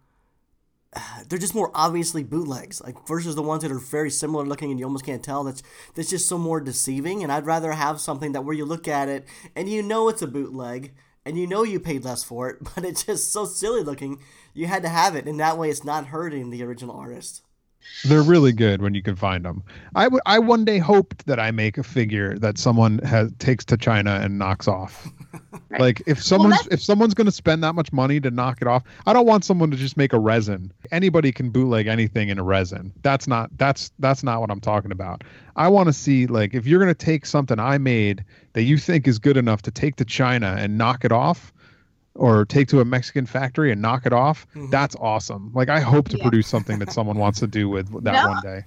[1.29, 4.79] They're just more obviously bootlegs, like versus the ones that are very similar looking and
[4.79, 5.45] you almost can't tell.
[5.45, 5.63] That's
[5.95, 7.23] that's just so more deceiving.
[7.23, 10.23] And I'd rather have something that where you look at it and you know it's
[10.23, 10.93] a bootleg
[11.25, 14.21] and you know you paid less for it, but it's just so silly looking.
[14.55, 17.43] You had to have it, and that way it's not hurting the original artist.
[18.05, 19.63] They're really good when you can find them.
[19.95, 20.21] I would.
[20.27, 24.21] I one day hoped that I make a figure that someone has takes to China
[24.23, 25.09] and knocks off.
[25.69, 25.81] Right.
[25.81, 28.67] Like if someone's that's- if someone's going to spend that much money to knock it
[28.67, 30.73] off, I don't want someone to just make a resin.
[30.91, 32.93] Anybody can bootleg anything in a resin.
[33.03, 35.23] That's not that's that's not what I'm talking about.
[35.57, 38.25] I want to see like if you're going to take something I made
[38.55, 41.53] that you think is good enough to take to China and knock it off
[42.15, 44.71] or take to a Mexican factory and knock it off, Mhm.
[44.73, 45.53] that's awesome.
[45.55, 46.25] Like I hope to Yeah.
[46.25, 48.29] produce something that someone wants to do with that No.
[48.31, 48.65] one day.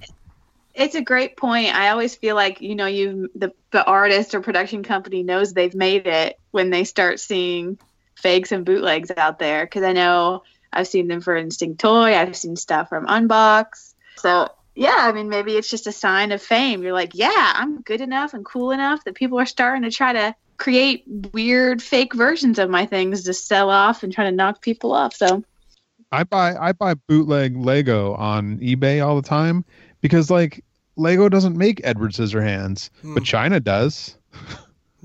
[0.74, 1.76] It's a great point.
[1.76, 5.76] I always feel like you know you the the artist or production company knows they've
[5.76, 7.78] made it when they start seeing
[8.16, 9.66] fakes and bootlegs out there.
[9.66, 12.16] Because I know I've seen them for Instinct Toy.
[12.16, 13.94] I've seen stuff from Unbox.
[14.18, 16.82] So yeah, I mean maybe it's just a sign of fame.
[16.82, 20.14] You're like, yeah, I'm good enough and cool enough that people are starting to try
[20.14, 21.04] to create
[21.34, 25.14] weird fake versions of my things to sell off and try to knock people off.
[25.14, 25.44] So
[26.12, 29.66] I buy I buy bootleg Lego on eBay all the time
[30.04, 30.64] because like
[30.96, 33.16] Lego doesn't make Edward Scissorhands, Hmm.
[33.16, 34.16] but China does.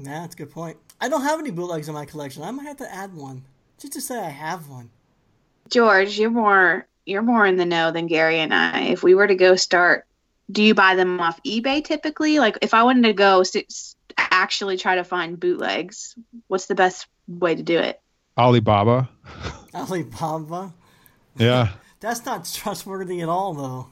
[0.01, 0.77] Yeah, that's a good point.
[1.01, 2.45] I don't have any bootlegs in my collection.
[2.45, 3.43] I might have to add one
[3.81, 4.91] just to say I have one.
[5.71, 8.83] George, you're more you're more in the know than Gary and I.
[8.83, 10.07] If we were to go start,
[10.53, 12.39] do you buy them off eBay typically?
[12.39, 16.15] Like if I wanted to go s- s- actually try to find bootlegs,
[16.47, 18.01] what's the best way to do it?
[18.39, 19.09] Alibaba.
[19.75, 20.73] Alibaba.
[21.37, 21.71] Yeah.
[22.01, 23.89] That's not trustworthy at all, though.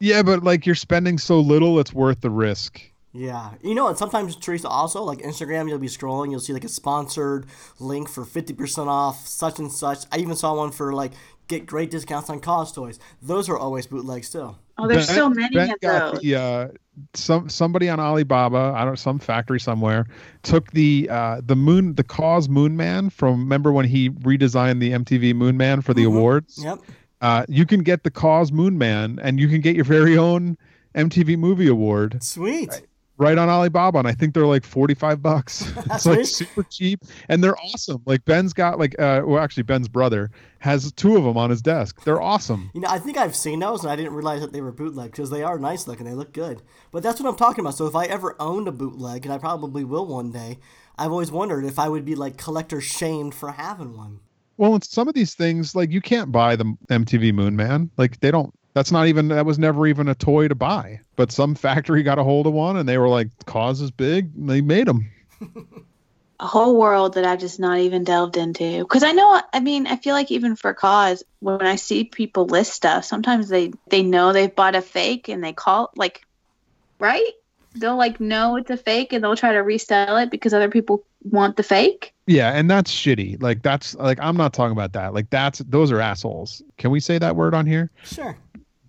[0.00, 2.80] Yeah, but like you're spending so little, it's worth the risk.
[3.12, 3.50] Yeah.
[3.62, 6.68] You know and Sometimes, Teresa, also, like Instagram, you'll be scrolling, you'll see like a
[6.68, 7.46] sponsored
[7.78, 10.04] link for 50% off such and such.
[10.10, 11.12] I even saw one for like
[11.46, 12.98] get great discounts on KAWS toys.
[13.22, 14.56] Those are always bootlegs, too.
[14.78, 16.22] Oh, there's Ben- so many Ben of got those.
[16.22, 16.68] the, uh,
[17.12, 20.06] some somebody on Alibaba, I don't know, some factory somewhere,
[20.42, 24.90] took the uh, the moon the KAWS Moon Man from remember when he redesigned the
[24.92, 26.16] MTV Moon Man for the Mhm.
[26.16, 26.60] awards.
[26.64, 26.80] Yep.
[27.24, 30.58] Uh, you can get the KAWS Moon Man, and you can get your very own
[30.94, 32.82] MTV Movie Award Sweet.
[33.16, 35.72] right on Alibaba, and I think they're like forty five bucks.
[35.86, 37.00] it's like super cheap,
[37.30, 38.02] and they're awesome.
[38.04, 41.62] Like Ben's got like uh, well actually Ben's brother has two of them on his
[41.62, 42.04] desk.
[42.04, 42.70] They're awesome.
[42.74, 45.12] You know, I think I've seen those, and I didn't realize that they were bootleg
[45.12, 46.04] because they are nice looking.
[46.04, 46.60] They look good.
[46.90, 47.74] But that's what I'm talking about.
[47.74, 50.58] So if I ever owned a bootleg, and I probably will one day,
[50.98, 54.20] I've always wondered if I would be like collector shamed for having one.
[54.56, 57.90] Well, it's some of these things like you can't buy the MTV Moon Man.
[57.96, 58.52] Like they don't.
[58.74, 59.28] That's not even.
[59.28, 61.00] That was never even a toy to buy.
[61.16, 64.34] But some factory got a hold of one, and they were like, "KAWS is big."
[64.36, 65.10] And they made them.
[66.40, 68.78] a whole world that I've just not even delved into.
[68.78, 72.46] Because I know, I mean, I feel like even for KAWS, when I see people
[72.46, 76.22] list stuff, sometimes they they know they've bought a fake and they call like,
[76.98, 77.32] right?
[77.74, 81.04] They'll like know it's a fake and they'll try to resell it because other people
[81.22, 82.14] want the fake.
[82.26, 83.42] Yeah, and that's shitty.
[83.42, 85.14] Like that's like I'm not talking about that.
[85.14, 86.62] Like that's those are assholes.
[86.78, 87.90] Can we say that word on here?
[88.04, 88.36] Sure.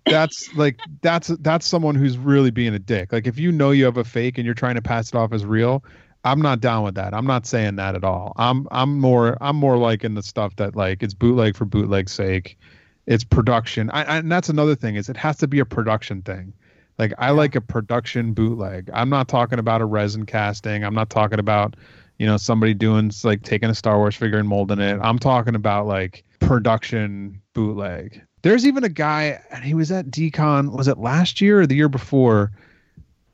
[0.06, 3.12] That's like that's that's someone who's really being a dick.
[3.12, 5.32] Like if you know you have a fake and you're trying to pass it off
[5.32, 5.82] as real,
[6.24, 7.12] I'm not down with that.
[7.12, 8.32] I'm not saying that at all.
[8.36, 12.12] I'm I'm more I'm more like in the stuff that like it's bootleg for bootleg's
[12.12, 12.58] sake.
[13.06, 13.90] It's production.
[13.90, 16.52] I, I, and that's another thing is it has to be a production thing.
[16.98, 18.90] Like I like a production bootleg.
[18.92, 20.84] I'm not talking about a resin casting.
[20.84, 21.76] I'm not talking about
[22.18, 24.98] you know somebody doing like taking a Star Wars figure and molding it.
[25.02, 28.22] I'm talking about like production bootleg.
[28.42, 31.76] There's even a guy and he was at DCon was it last year or the
[31.76, 32.52] year before?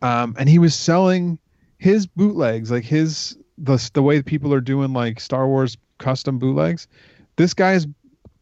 [0.01, 1.39] Um, and he was selling
[1.79, 6.89] his bootlegs, like his the the way people are doing like Star Wars custom bootlegs.
[7.37, 7.87] This guy's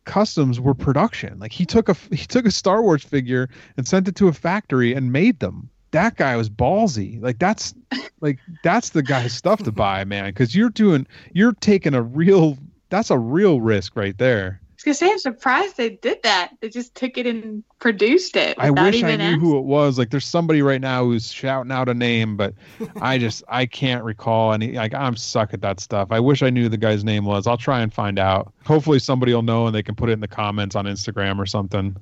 [0.04, 1.38] customs were production.
[1.38, 4.32] Like he took a he took a Star Wars figure and sent it to a
[4.32, 5.70] factory and made them.
[5.92, 7.20] That guy was ballsy.
[7.20, 7.74] Like that's
[8.20, 10.30] like that's the guy's stuff to buy, man.
[10.30, 14.60] Because you're doing you're taking a real that's a real risk right there.
[14.80, 16.52] I was gonna say, I'm surprised they did that.
[16.60, 18.56] They just took it and produced it.
[18.58, 19.40] I without wish I knew asking.
[19.40, 19.98] who it was.
[19.98, 22.54] Like there's somebody right now who's shouting out a name, but
[23.02, 26.08] I just I can't recall any like I'm suck at that stuff.
[26.10, 27.46] I wish I knew the guy's name was.
[27.46, 28.54] I'll try and find out.
[28.64, 31.46] Hopefully somebody will know and they can put it in the comments on Instagram or
[31.46, 31.94] something.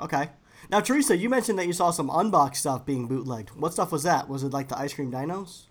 [0.00, 0.28] Okay.
[0.68, 3.50] Now, Teresa, you mentioned that you saw some unboxed stuff being bootlegged.
[3.50, 4.28] What stuff was that?
[4.28, 5.62] Was it like the ice cream dinos?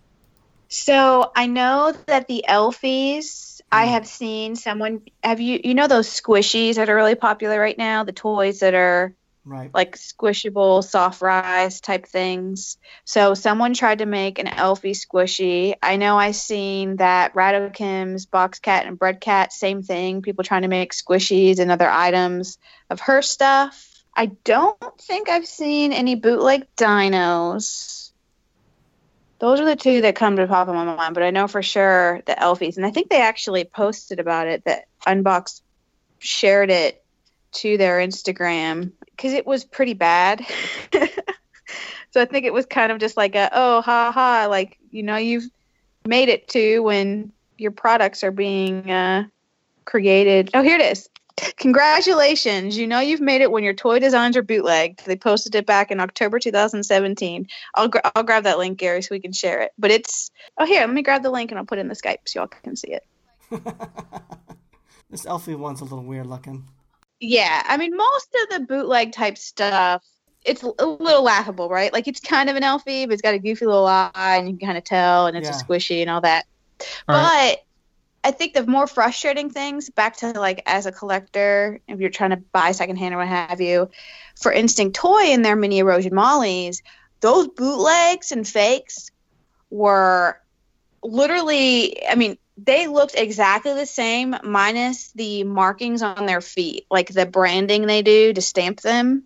[0.68, 3.90] So I know that the Elfies, I Mm.
[3.90, 5.02] have seen someone.
[5.22, 8.04] Have you you know those squishies that are really popular right now?
[8.04, 9.14] The toys that are
[9.44, 9.70] Right.
[9.72, 12.78] like squishable, soft rise type things.
[13.04, 15.74] So someone tried to make an Elfie squishy.
[15.82, 20.22] I know I seen that Radokim's Box Cat and Bread Cat, same thing.
[20.22, 22.58] People trying to make squishies and other items
[22.90, 23.88] of her stuff.
[24.16, 28.05] I don't think I've seen any bootleg dinos.
[29.38, 31.62] Those are the two that come to top of my mind, but I know for
[31.62, 32.76] sure the Elfies.
[32.76, 35.60] And I think they actually posted about it that Unbox
[36.18, 37.04] shared it
[37.52, 40.44] to their Instagram because it was pretty bad.
[42.10, 45.02] so I think it was kind of just like a oh ha ha like you
[45.02, 45.48] know you've
[46.06, 49.24] made it to when your products are being uh,
[49.84, 50.50] created.
[50.54, 51.08] Oh here it is.
[51.58, 52.78] Congratulations!
[52.78, 55.04] You know you've made it when your toy designs are bootlegged.
[55.04, 57.46] They posted it back in October 2017.
[57.74, 59.72] I'll gra- I'll grab that link, Gary, so we can share it.
[59.78, 61.94] But it's oh here, let me grab the link and I'll put it in the
[61.94, 63.02] Skype so y'all can see it.
[65.08, 66.64] This Elfie one's a little weird looking.
[67.20, 70.04] Yeah, I mean, most of the bootleg type stuff,
[70.44, 71.92] it's a little laughable, right?
[71.92, 74.56] Like it's kind of an Elfie, but it's got a goofy little eye, and you
[74.56, 75.58] can kind of tell, and it's Yeah.
[75.58, 76.44] a squishy and all that.
[77.08, 77.58] All right.
[78.26, 82.30] I think the more frustrating things, back to like as a collector, if you're trying
[82.30, 83.88] to buy secondhand or what have you,
[84.34, 86.82] for Instinct Toy and their mini erosion mollies,
[87.20, 89.12] those bootlegs and fakes
[89.70, 90.40] were
[91.04, 97.12] literally, I mean, they looked exactly the same minus the markings on their feet, like
[97.12, 99.22] the branding they do to stamp them.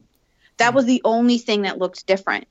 [0.59, 2.47] That was the only thing that looked different.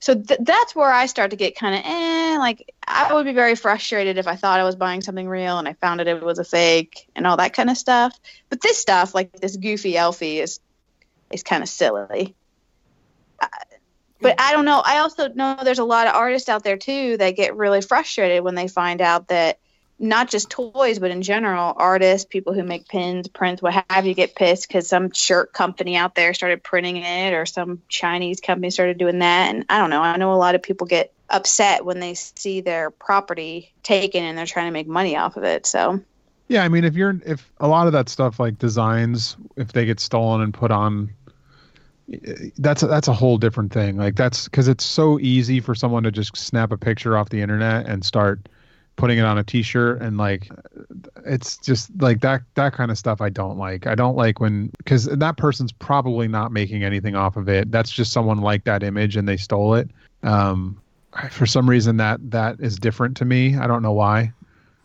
[0.00, 2.23] So th- that's where I start to get kind of eh.
[2.38, 5.68] Like I would be very frustrated if I thought I was buying something real and
[5.68, 8.18] I found it it was a fake and all that kind of stuff.
[8.48, 10.60] But this stuff, like this goofy Elfie, is
[11.30, 12.34] is kind of silly.
[13.40, 13.46] Uh,
[14.20, 14.80] but I don't know.
[14.84, 18.42] I also know there's a lot of artists out there too that get really frustrated
[18.42, 19.58] when they find out that
[19.98, 24.14] not just toys, but in general, artists, people who make pins, prints, what have you,
[24.14, 28.70] get pissed because some shirt company out there started printing it, or some Chinese company
[28.70, 29.54] started doing that.
[29.54, 30.02] And I don't know.
[30.02, 34.36] I know a lot of people get upset when they see their property taken and
[34.36, 35.66] they're trying to make money off of it.
[35.66, 36.00] So.
[36.48, 39.86] Yeah, I mean, if you're if a lot of that stuff like designs, if they
[39.86, 41.10] get stolen and put on,
[42.58, 43.96] that's a, that's a whole different thing.
[43.96, 47.40] Like that's because it's so easy for someone to just snap a picture off the
[47.40, 48.46] internet and start
[48.96, 50.48] putting it on a t-shirt and like
[51.26, 53.86] it's just like that that kind of stuff I don't like.
[53.86, 57.70] I don't like when cuz that person's probably not making anything off of it.
[57.70, 59.90] That's just someone like that image and they stole it.
[60.22, 60.78] Um
[61.30, 63.56] for some reason that that is different to me.
[63.56, 64.32] I don't know why.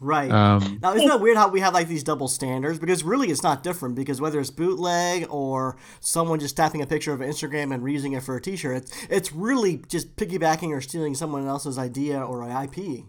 [0.01, 0.31] Right.
[0.31, 2.79] Um, now, isn't that weird how we have like these double standards?
[2.79, 3.95] Because really, it's not different.
[3.95, 8.21] Because whether it's bootleg or someone just tapping a picture of Instagram and reusing it
[8.21, 13.03] for a T-shirt, it's it's really just piggybacking or stealing someone else's idea or IP.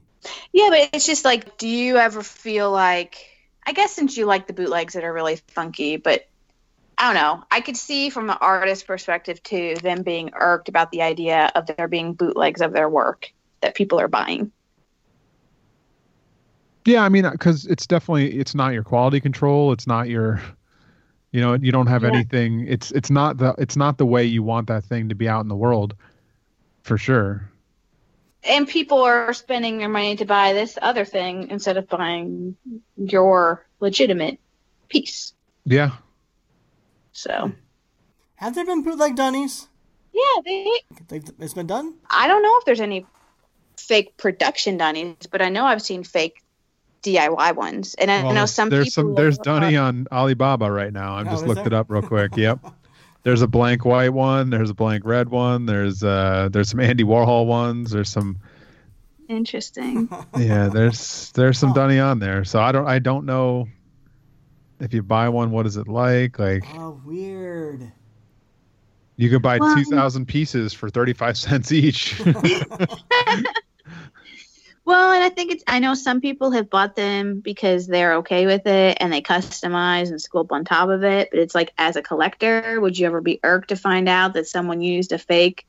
[0.52, 3.16] Yeah, but it's just like, do you ever feel like?
[3.64, 6.26] I guess since you like the bootlegs that are really funky, but
[7.00, 7.42] I don't know.
[7.50, 11.64] I could see from the artist perspective too, them being irked about the idea of
[11.66, 13.32] there being bootlegs of their work
[13.62, 14.52] that people are buying.
[16.84, 19.72] Yeah, I mean, uh, because it's definitely it's not your quality control.
[19.72, 20.42] It's not your,
[21.32, 22.08] you know, you don't have Yeah.
[22.08, 22.66] anything.
[22.68, 25.40] It's it's not the it's not the way you want that thing to be out
[25.40, 25.94] in the world,
[26.82, 27.50] for sure.
[28.44, 32.56] And people are spending their money to buy this other thing instead of buying
[32.96, 34.38] your legitimate
[34.88, 35.32] piece.
[35.64, 35.92] Yeah,
[37.12, 37.52] So
[38.36, 39.68] Have there been bootleg dunnies?
[40.12, 40.66] yeah, they.
[41.08, 41.94] They've, it's been done.
[42.10, 43.06] I don't know if there's any
[43.76, 46.42] fake production dunnies, but I know I've seen fake
[47.02, 49.02] DIY ones, and I Well, know some there's people.
[49.10, 51.16] some there's are- Dunny on Alibaba right now.
[51.16, 51.66] I Oh, just looked there?
[51.68, 52.32] it up real quick.
[52.36, 52.58] Yep.
[53.22, 54.48] There's a blank white one.
[54.50, 55.66] There's a blank red one.
[55.66, 57.90] There's uh there's some Andy Warhol ones.
[57.90, 58.38] There's some
[59.28, 60.08] Interesting.
[60.38, 60.68] yeah.
[60.68, 61.74] There's there's some Oh.
[61.74, 62.44] Dunny on there.
[62.44, 63.68] So I don't I don't know
[64.80, 65.50] if you buy one.
[65.50, 66.38] What is it like?
[66.38, 67.92] Like Oh, weird.
[69.16, 72.20] you could buy Well- two thousand pieces for thirty five cents each.
[74.82, 78.46] Well, and I think it's, I know some people have bought them because they're okay
[78.46, 81.28] with it and they customize and sculpt on top of it.
[81.30, 84.48] But it's like, as a collector, would you ever be irked to find out that
[84.48, 85.66] someone used a fake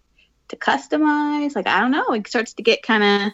[0.47, 1.55] to customize?
[1.55, 2.13] Like, I don't know.
[2.13, 3.31] It starts to get kind of,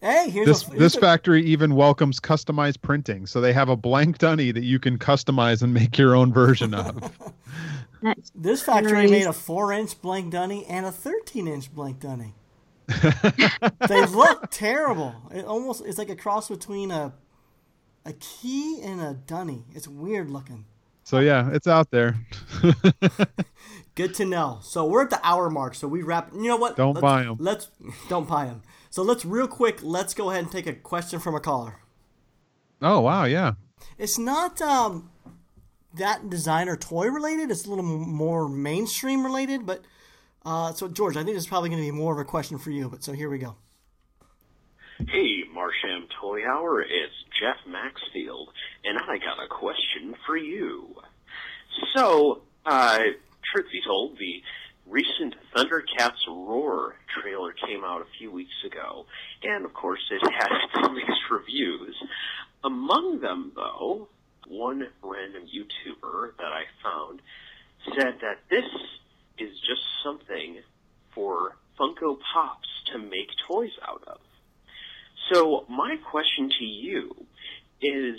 [0.00, 3.26] Hey, here's this a, here's this a- factory even welcomes customized printing.
[3.26, 6.74] So they have a blank Dunny that you can customize and make your own version
[6.74, 7.12] of.
[8.32, 9.10] This factory Nice.
[9.10, 12.32] made a four-inch blank dunny and a thirteen-inch blank dunny.
[13.88, 15.16] they look terrible.
[15.34, 17.12] It almost it's like a cross between a
[18.04, 19.64] a key and a dunny.
[19.74, 20.64] It's weird looking.
[21.02, 22.14] so yeah, it's out there.
[23.96, 24.60] Good to know.
[24.62, 25.74] So we're at the hour mark.
[25.74, 26.30] So we wrap.
[26.32, 26.76] You know what?
[26.76, 27.36] Don't Let's- buy 'em.
[27.40, 27.68] Let's
[28.08, 28.62] don't buy them.
[28.90, 29.80] So let's real quick.
[29.82, 31.80] Let's go ahead and take a question from a caller.
[32.82, 33.52] oh wow, yeah.
[33.98, 35.10] It's not um
[35.94, 37.50] that designer toy related.
[37.50, 39.66] It's a little more mainstream related.
[39.66, 39.84] But
[40.44, 42.70] uh, so George, I think it's probably going to be more of a question for
[42.70, 42.88] you.
[42.88, 43.56] But so here we go.
[44.98, 48.48] Hey, Martian Toy Hour, it's Jeff Maxfield,
[48.84, 50.96] and I got a question for you.
[51.94, 52.98] So, uh,
[53.52, 54.42] truth be told, the
[54.88, 59.06] recent Thundercats Roar trailer came out a few weeks ago,
[59.42, 61.94] and of course it had its mixed reviews.
[62.64, 64.08] Among them, though,
[64.48, 67.20] one random YouTuber that I found
[67.96, 68.64] said that this
[69.38, 70.58] is just something
[71.14, 74.18] for Funko Pops to make toys out of.
[75.32, 77.14] So my question to you
[77.82, 78.18] is,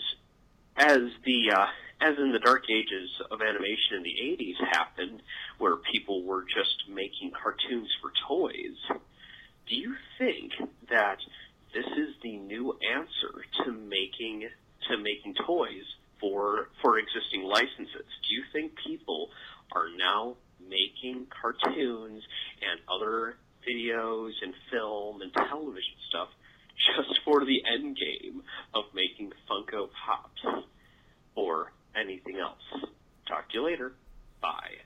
[0.77, 1.65] as the uh,
[2.01, 5.21] as in the dark ages of animation in the '80s happened,
[5.57, 8.77] where people were just making cartoons for toys,
[9.67, 10.53] do you think
[10.89, 11.19] that
[11.73, 14.49] this is the new answer to making
[14.89, 15.83] to making toys
[16.19, 18.07] for for existing licenses?
[18.27, 19.29] Do you think people
[19.71, 22.23] are now making cartoons
[22.61, 23.35] and other
[23.67, 26.29] videos and film and television stuff
[26.95, 28.41] just for the end game
[28.73, 30.65] of making Funko Pops
[31.35, 32.61] or anything else.
[33.27, 33.93] Talk to you later.
[34.41, 34.77] Bye.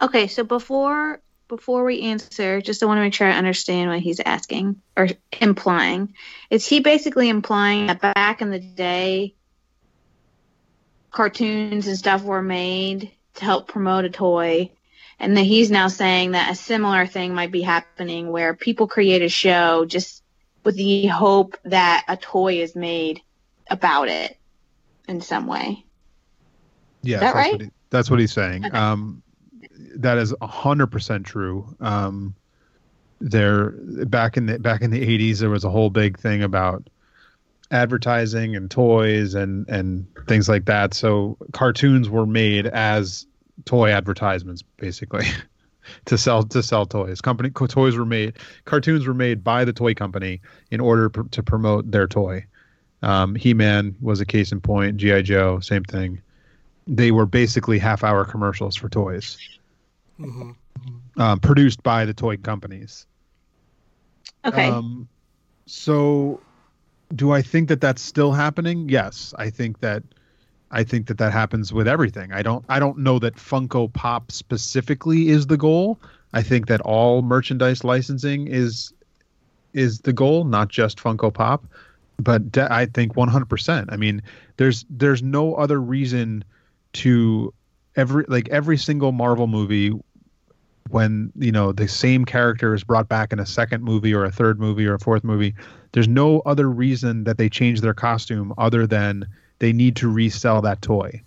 [0.00, 0.26] okay.
[0.26, 4.20] So before before we answer, just I want to make sure I understand what he's
[4.20, 5.08] asking or
[5.40, 6.14] implying.
[6.50, 9.34] Is he basically implying that back in the day,
[11.10, 14.70] cartoons and stuff were made to help promote a toy,
[15.18, 19.22] and that he's now saying that a similar thing might be happening where people create
[19.22, 20.22] a show just
[20.64, 23.22] with the hope that a toy is made
[23.70, 24.36] about it
[25.08, 25.84] in some way.
[27.08, 27.52] Yeah, that that's right?
[27.52, 28.66] What he, that's what he's saying.
[28.66, 28.76] Okay.
[28.76, 29.22] Um,
[29.96, 31.74] that is hundred percent true.
[31.80, 32.34] Um,
[33.20, 33.70] there
[34.06, 36.88] back in the back in the eighties, there was a whole big thing about
[37.70, 40.94] advertising and toys and and things like that.
[40.94, 43.26] So cartoons were made as
[43.64, 45.24] toy advertisements, basically,
[46.06, 47.20] to sell to sell toys.
[47.20, 48.34] Company co- toys were made,
[48.66, 50.40] cartoons were made by the toy company
[50.70, 52.44] in order pr- to promote their toy.
[53.02, 54.96] Um, He Man was a case in point.
[54.96, 56.20] GI Joe, same thing.
[56.88, 59.36] They were basically half-hour commercials for toys,
[60.16, 60.52] hmm
[61.18, 63.06] um, produced by the toy companies.
[64.44, 64.68] Okay.
[64.68, 65.08] Um,
[65.66, 66.40] so,
[67.14, 68.88] do I think that that's still happening?
[68.88, 70.02] Yes, I think that.
[70.70, 72.30] I think that that happens with everything.
[72.32, 72.64] I don't.
[72.68, 75.98] I don't know that Funko Pop specifically is the goal.
[76.34, 78.92] I think that all merchandise licensing is
[79.72, 81.64] is the goal, not just Funko Pop.
[82.20, 83.86] But de- I think 100%.
[83.90, 84.20] I mean,
[84.56, 86.44] there's there's no other reason
[86.98, 87.52] to
[87.96, 89.92] every like every single Marvel movie
[90.90, 94.32] when you know the same character is brought back in a second movie or a
[94.32, 95.54] third movie or a fourth movie
[95.92, 99.26] there's no other reason that they change their costume other than
[99.58, 101.22] they need to resell that toy.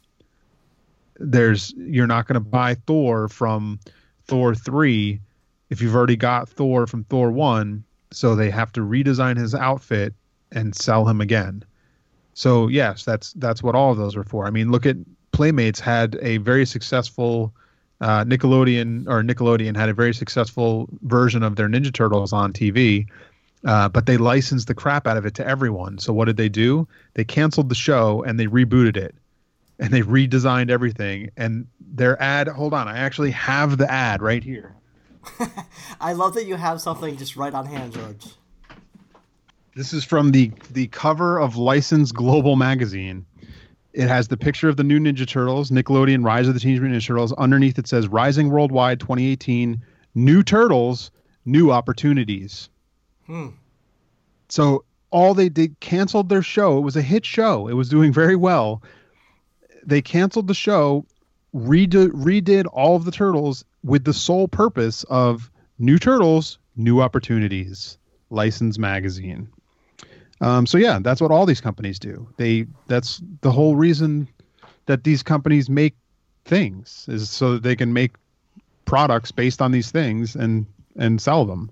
[1.20, 3.80] There's you're not going to buy thor from
[4.26, 5.20] thor 3
[5.70, 10.14] if you've already got thor from thor 1 so they have to redesign his outfit
[10.52, 11.64] and sell him again.
[12.34, 14.46] So yes that's that's what all of those are for.
[14.46, 14.98] I mean look at
[15.42, 17.52] playmates had a very successful
[18.00, 23.08] uh, Nickelodeon or Nickelodeon had a very successful version of their Ninja Turtles on TV,
[23.66, 25.98] uh, but they licensed the crap out of it to everyone.
[25.98, 26.88] So what did they do?
[27.16, 29.16] They canceled the show and they rebooted it,
[29.80, 31.32] and they redesigned everything.
[31.36, 34.76] And their ad, hold on, I actually have the ad right here.
[36.00, 38.28] I love that you have something just right on hand, George.
[39.76, 43.26] This is from the the cover of License Global magazine.
[43.94, 47.02] It has the picture of the new Ninja Turtles, Nickelodeon Rise of the Teenage Mutant
[47.02, 47.34] Ninja Turtles.
[47.34, 49.82] Underneath it says Rising Worldwide 2018,
[50.16, 51.12] New Turtles,
[51.46, 52.70] New Opportunities.
[53.26, 53.50] Hmm.
[54.50, 56.78] So all they did canceled their show.
[56.78, 57.68] It was a hit show.
[57.68, 58.82] It was doing very well.
[59.86, 61.06] They canceled the show,
[61.54, 67.98] redid, redid all of the turtles with the sole purpose of new turtles, new opportunities.
[68.30, 69.50] License magazine.
[70.42, 72.28] Um, so yeah, that's what all these companies do.
[72.38, 74.28] They that's the whole reason
[74.88, 75.96] that these companies make
[76.46, 78.12] things is so that they can make
[78.86, 80.66] products based on these things and
[80.98, 81.72] and sell them.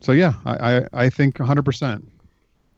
[0.00, 1.64] So yeah, I I, I think 100.
[1.64, 2.06] percent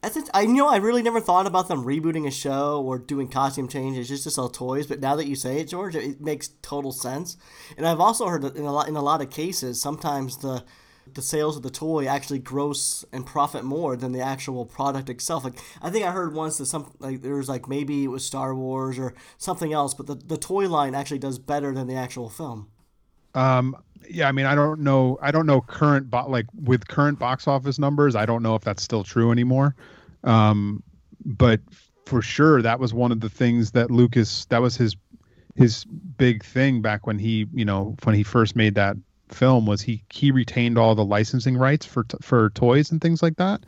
[0.02, 0.30] it.
[0.34, 3.68] I you know I really never thought about them rebooting a show or doing costume
[3.68, 4.86] changes just to sell toys.
[4.86, 7.36] But now that you say it, George, it makes total sense.
[7.76, 10.64] And I've also heard in a lot in a lot of cases, sometimes the
[11.12, 15.44] the sales of the toy actually gross and profit more than the actual product itself.
[15.44, 18.24] Like I think I heard once that some like there was like maybe it was
[18.24, 21.94] Star Wars or something else, but the, the toy line actually does better than the
[21.94, 22.68] actual film.
[23.34, 23.76] Um,
[24.08, 25.18] yeah, I mean, I don't know.
[25.22, 28.16] I don't know current bo- like with current box office numbers.
[28.16, 29.74] I don't know if that's still true anymore.
[30.24, 30.82] Um,
[31.24, 31.60] but
[32.06, 34.44] for sure, that was one of the things that Lucas.
[34.46, 34.96] That was his
[35.54, 38.96] his big thing back when he, you know, when he first made that
[39.34, 43.22] film was he he retained all the licensing rights for t- for toys and things
[43.22, 43.64] like that.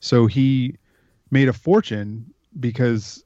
[0.00, 0.76] So he
[1.30, 3.24] made a fortune because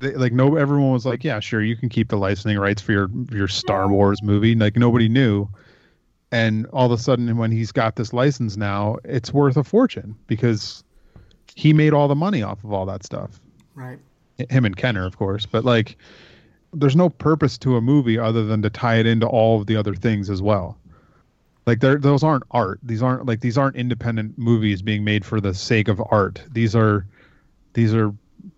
[0.00, 2.92] they, like no everyone was like yeah sure you can keep the licensing rights for
[2.92, 4.54] your your Star Wars movie.
[4.54, 5.48] Like nobody knew.
[6.32, 10.16] And all of a sudden when he's got this license now it's worth a fortune
[10.26, 10.82] because
[11.54, 13.40] he made all the money off of all that stuff.
[13.74, 13.98] Right.
[14.50, 15.46] him and Kenner of course.
[15.46, 15.96] But like
[16.72, 19.76] there's no purpose to a movie other than to tie it into all of the
[19.76, 20.76] other things as well
[21.66, 25.40] like they're, those aren't art these aren't like these aren't independent movies being made for
[25.40, 27.06] the sake of art these are
[27.74, 28.12] these are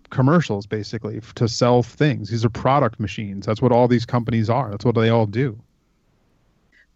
[0.09, 4.71] commercials basically to sell things these are product machines that's what all these companies are
[4.71, 5.59] that's what they all do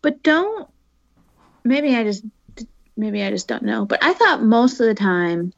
[0.02, 0.68] But don't
[1.64, 2.24] maybe I just
[2.96, 3.86] maybe I just don't know.
[3.86, 5.54] But I thought most of the time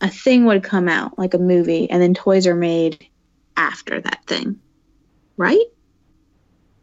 [0.00, 3.06] a thing would come out like a movie and then toys are made
[3.56, 4.58] after that thing.
[5.36, 5.66] Right?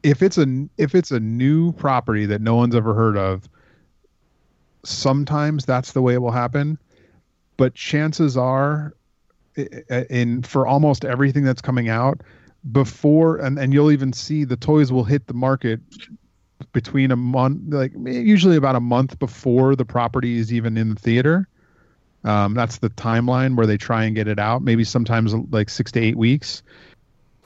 [0.03, 3.47] If it's a if it's a new property that no one's ever heard of
[4.83, 6.77] sometimes that's the way it will happen
[7.57, 8.93] but chances are
[10.09, 12.21] in for almost everything that's coming out
[12.71, 15.79] before and, and you'll even see the toys will hit the market
[16.73, 20.95] between a month, like usually about a month before the property is even in the
[20.95, 21.47] theater.
[22.23, 24.61] Um, that's the timeline where they try and get it out.
[24.61, 26.63] Maybe sometimes like six to eight weeks.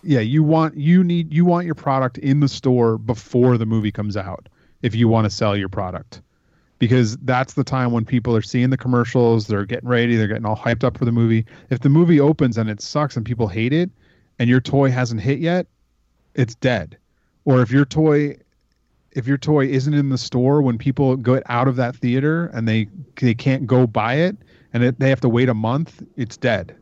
[0.04, 3.91] Yeah, you want you need you want your product in the store before the movie
[3.91, 4.49] comes out
[4.82, 6.22] if you want to sell your product
[6.80, 10.45] because that's the time when people are seeing the commercials, they're getting ready, they're getting
[10.47, 11.45] all hyped up for the movie.
[11.70, 13.91] If the movie opens and it sucks and people hate it
[14.39, 15.68] and your toy hasn't hit yet,
[16.34, 16.97] it's dead.
[17.45, 18.38] Or if your toy
[19.12, 22.68] if your toy isn't in the store when people get out of that theater and
[22.68, 22.88] they
[23.18, 24.36] they can't go buy it
[24.74, 26.76] and it, they have to wait a month, it's dead.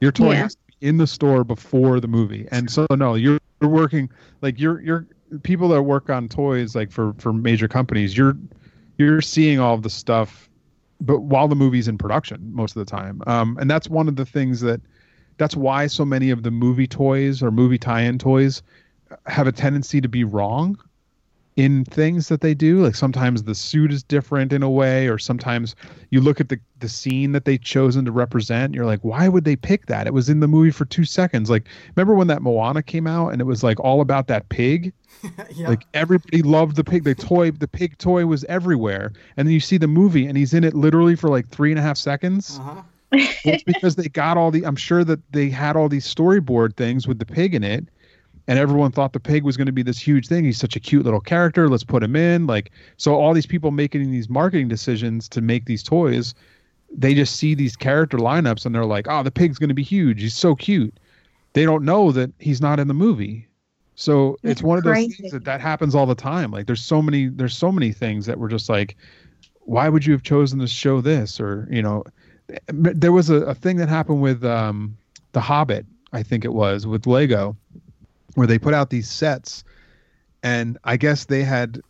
[0.00, 0.42] Your toy Yeah.
[0.44, 0.56] has
[0.86, 2.46] in the store before the movie.
[2.52, 4.08] And so no, you're, you're working
[4.40, 5.06] like you're you're
[5.42, 8.36] people that work on toys like for for major companies, you're
[8.96, 10.48] you're seeing all the stuff
[10.98, 13.20] but while the movie's in production most of the time.
[13.26, 14.80] Um and that's one of the things that
[15.38, 18.62] that's why so many of the movie toys or movie tie-in toys
[19.26, 20.78] have a tendency to be wrong
[21.56, 25.18] in things that they do like sometimes the suit is different in a way or
[25.18, 25.74] sometimes
[26.10, 29.44] you look at the the scene that they chosen to represent you're like why would
[29.44, 30.06] they pick that?
[30.06, 31.48] It was in the movie for 2 seconds.
[31.48, 34.92] Like remember when that Moana came out and it was like all about that pig?
[35.54, 35.68] Yeah.
[35.68, 37.04] like everybody loved the pig.
[37.04, 39.12] The toy the pig toy was everywhere.
[39.38, 41.78] And then you see the movie and he's in it literally for like three and
[41.78, 42.58] a half seconds.
[42.60, 42.82] Uh-huh.
[43.12, 46.76] well, it's because they got all the i'm sure that they had all these storyboard
[46.76, 47.88] things with the pig in it
[48.48, 50.44] and everyone thought the pig was going to be this huge thing.
[50.44, 51.68] He's such a cute little character.
[51.68, 52.46] Let's put him in.
[52.46, 56.34] Like so all these people making these marketing decisions to make these toys
[56.96, 59.82] they just see these character lineups and they're like oh the pig's going to be
[59.82, 60.20] huge.
[60.20, 60.98] He's so cute.
[61.52, 63.48] They don't know that he's not in the movie.
[63.96, 65.14] So it's That's one of those crazy.
[65.14, 66.50] things that that happens all the time.
[66.50, 68.96] Like there's so many there's so many things that were just like
[69.62, 71.40] why would you have chosen to show this?
[71.40, 72.04] Or you know
[72.68, 74.96] there was a, a thing that happened with um
[75.32, 77.56] the hobbit i think it was with lego
[78.36, 79.64] where they put out these sets
[80.42, 81.80] and i guess they had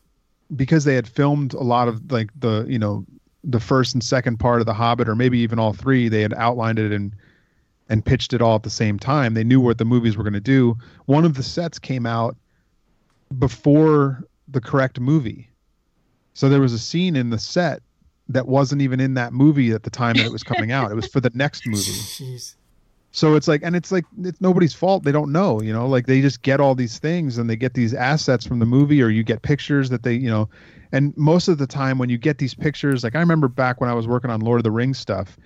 [0.57, 3.05] because they had filmed a lot of like the you know
[3.45, 6.35] the first and second part of the hobbit or maybe even all three they had
[6.35, 7.15] outlined it and
[7.89, 9.35] and pitched it all at the same time.
[9.35, 10.77] They knew what the movies were going to do.
[11.07, 12.37] One of the sets came out
[13.39, 15.49] before the correct movie.
[16.35, 17.83] So there was a scene in the set
[18.29, 20.91] that wasn't even in that movie at the time that it was coming out.
[20.91, 21.81] It was for the next movie.
[21.93, 22.57] Jeez.
[23.17, 25.05] So it's like, and it's like, it's nobody's fault.
[25.05, 27.73] They don't know, you know, like they just get all these things and they get
[27.73, 30.51] these assets from the movie or you get pictures that they, you know,
[30.93, 33.89] and most of the time when you get these pictures, like I remember back when
[33.89, 35.39] I was working on Lord of the Rings stuff,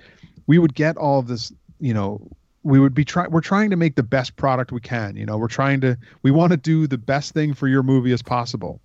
[0.49, 2.21] we would get all this, you know,
[2.64, 5.39] we would be trying, we're trying to make the best product we can, you know,
[5.39, 8.81] we're trying to, we want to do the best thing for your movie as possible.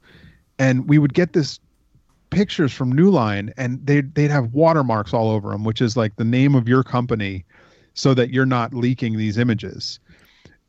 [0.60, 1.60] And we would get this
[2.30, 6.18] pictures from New Line and they'd, they'd have watermarks all over them, which is like
[6.18, 7.46] the name of your company
[7.96, 10.00] so that you're not leaking these images.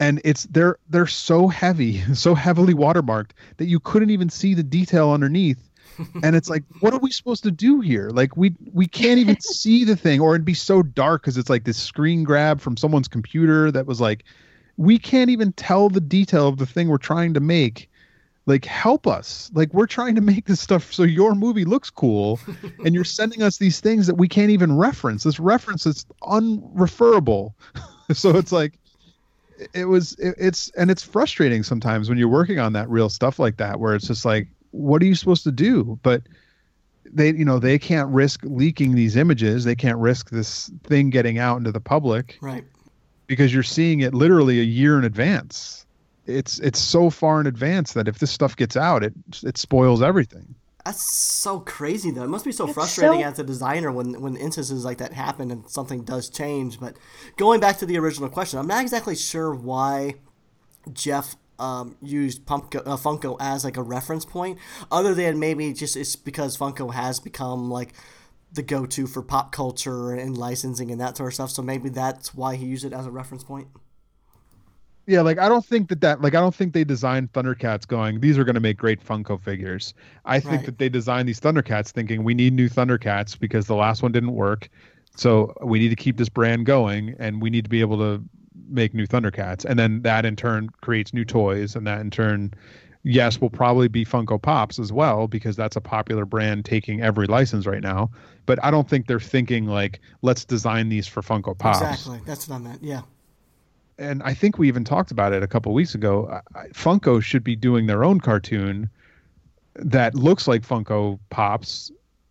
[0.01, 4.63] And it's they're they're so heavy so heavily watermarked that you couldn't even see the
[4.63, 5.63] detail underneath.
[6.23, 8.11] And it's like what are we supposed to do here?
[8.11, 11.49] Like we we can't even see the thing or it'd be so dark because it's
[11.51, 14.25] like this screen grab from someone's computer that was like
[14.77, 17.91] we can't even tell the detail of the thing we're trying to make
[18.47, 19.51] like help us.
[19.55, 22.39] Like we're trying to make this stuff so your movie looks cool
[22.85, 25.25] and you're sending us these things that we can't even reference.
[25.25, 27.55] This reference is unreferable.
[28.13, 28.79] So it's like
[29.75, 33.41] it was it, it's and it's frustrating sometimes when you're working on that real stuff
[33.41, 35.99] like that where it's just like what are you supposed to do?
[36.05, 36.23] But
[37.05, 39.65] they you know they can't risk leaking these images.
[39.65, 42.65] They can't risk this thing getting out into the public Right.
[43.27, 45.86] because you're seeing it literally a year in advance
[46.27, 50.03] it's it's so far in advance that if this stuff gets out it it spoils
[50.03, 52.23] everything That's so crazy though.
[52.23, 55.13] It must be so It's frustrating so- as a designer when when instances like that
[55.13, 56.79] happen and something does change.
[56.79, 56.97] But
[57.37, 60.15] going back to the original question, I'm not exactly sure why
[60.93, 64.59] Jeff um, used Pumpco, uh, Funko as like a reference point,
[64.93, 67.93] other than maybe just it's because Funko has become like
[68.53, 71.51] the go-to for pop culture and licensing and that sort of stuff.
[71.51, 73.69] So maybe that's why he used it as a reference point.
[75.07, 78.21] Yeah like i don't think that that like i don't think they designed thundercats going
[78.21, 80.67] these are going to make great funko figures i think Right.
[80.67, 84.33] that they designed these thundercats thinking we need new thundercats because the last one didn't
[84.33, 84.69] work
[85.17, 88.23] so we need to keep this brand going and we need to be able to
[88.69, 92.53] make new thundercats and then that in turn creates new toys and that in turn
[93.05, 97.27] yes will probably be funko pops as well because that's a popular brand taking every
[97.27, 98.11] license right now
[98.47, 102.21] but i don't think they're thinking like let's design these for funko pops Exactly.
[102.27, 102.83] That's what I meant.
[102.83, 103.03] Yeah.
[103.99, 106.41] And I think we even talked about it a couple weeks ago.
[106.55, 108.91] I- Funko should be doing their own cartoon
[109.75, 111.91] that looks like Funko Pops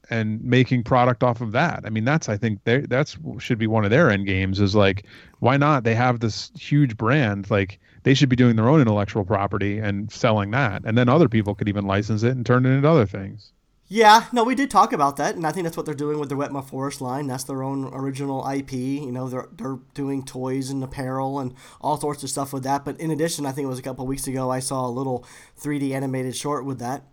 [0.10, 1.82] and making product off of that.
[1.86, 4.60] I mean, that's I think that's should be one of their end games.
[4.60, 5.06] Is like,
[5.40, 5.84] why not?
[5.84, 7.50] They have this huge brand.
[7.50, 11.28] Like, they should be doing their own intellectual property and selling that, and then other
[11.28, 13.52] people could even license it and turn it into other things.
[13.88, 16.30] Yeah, no, we did talk about that, and I think that's what they're doing with
[16.30, 17.28] the Wetmore Forest line.
[17.28, 18.74] That's their own original IP.
[18.74, 22.84] You know, they're they're doing toys and apparel and all sorts of stuff with that.
[22.84, 25.24] But in addition, I think it was a couple weeks ago I saw a little
[25.60, 27.03] 3D animated short with that.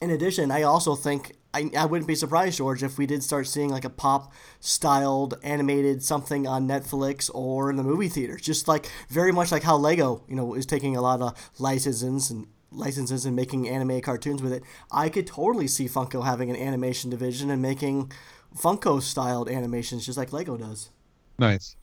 [0.00, 3.48] In addition, I also think I, I wouldn't be surprised, George, if we did start
[3.48, 8.42] seeing like a pop styled animated something on Netflix or in the movie theaters.
[8.42, 12.30] Just like very much like how Lego, you know, is taking a lot of licenses
[12.30, 14.62] and licenses and making anime cartoons with it.
[14.90, 18.12] I could totally see Funko having an animation division and making
[18.56, 20.90] Funko styled animations just like Lego does.
[21.38, 21.76] Nice.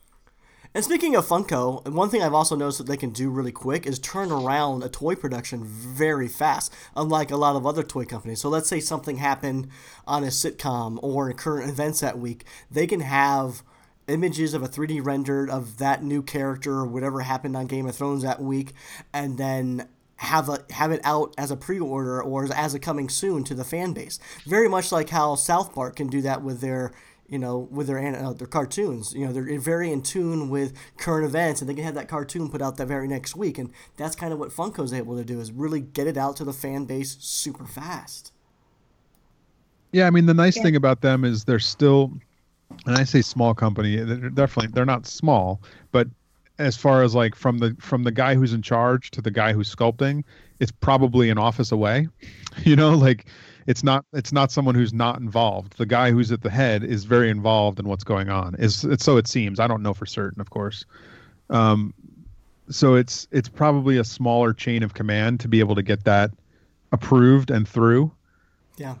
[0.74, 3.86] And speaking of Funko, one thing I've also noticed that they can do really quick
[3.86, 8.40] is turn around a toy production very fast, unlike a lot of other toy companies.
[8.40, 9.68] So let's say something happened
[10.06, 13.62] on a sitcom or in current events that week, they can have
[14.08, 17.94] images of a 3D rendered of that new character or whatever happened on Game of
[17.94, 18.72] Thrones that week,
[19.12, 19.88] and then
[20.22, 23.64] have a have it out as a pre-order or as a coming soon to the
[23.64, 24.20] fan base.
[24.46, 26.92] Very much like how South Park can do that with their
[27.28, 29.12] you know with their uh, their cartoons.
[29.14, 32.48] You know they're very in tune with current events, and they can have that cartoon
[32.48, 33.58] put out that very next week.
[33.58, 36.44] And that's kind of what Funko's able to do is really get it out to
[36.44, 38.32] the fan base super fast.
[39.90, 40.62] Yeah, I mean the nice yeah.
[40.62, 42.12] thing about them is they're still,
[42.86, 43.96] and I say small company.
[43.96, 46.06] They're definitely they're not small, but
[46.58, 49.52] as far as like from the from the guy who's in charge to the guy
[49.52, 50.22] who's sculpting
[50.62, 52.08] it's probably an office away.
[52.64, 53.24] You know like
[53.66, 55.78] it's not it's not someone who's not involved.
[55.78, 58.54] The guy who's at the head is very involved in what's going on.
[58.56, 59.58] Is it's so it seems.
[59.58, 60.84] I don't know for certain of course.
[61.48, 61.94] Um
[62.68, 66.30] so it's it's probably a smaller chain of command to be able to get that
[66.92, 68.12] approved and through.
[68.76, 68.96] Yeah.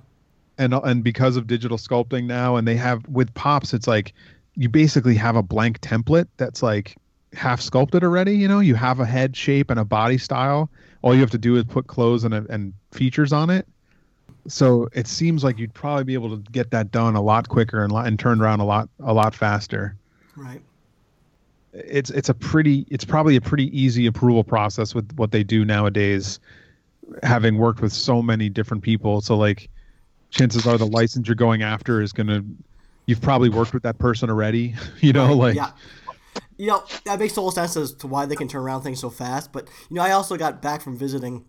[0.56, 4.14] And and because of digital sculpting now and they have with pops it's like
[4.56, 6.96] you basically have a blank template that's like
[7.34, 8.36] half sculpted already.
[8.36, 10.70] You know, you have a head shape and a body style.
[11.02, 13.66] All you have to do is put clothes and, and features on it.
[14.48, 17.84] So it seems like you'd probably be able to get that done a lot quicker
[17.84, 19.96] and, and turned around a lot a lot faster.
[20.36, 20.60] Right.
[21.72, 25.64] It's it's a pretty it's probably a pretty easy approval process with what they do
[25.64, 26.40] nowadays.
[27.22, 29.68] Having worked with so many different people, so like
[30.30, 32.42] chances are the license you're going after is gonna
[33.06, 34.74] you've probably worked with that person already.
[35.00, 35.36] You know, right.
[35.36, 35.70] like yeah
[36.56, 39.10] you know that makes total sense as to why they can turn around things so
[39.10, 39.52] fast.
[39.52, 41.44] But you know, I also got back from visiting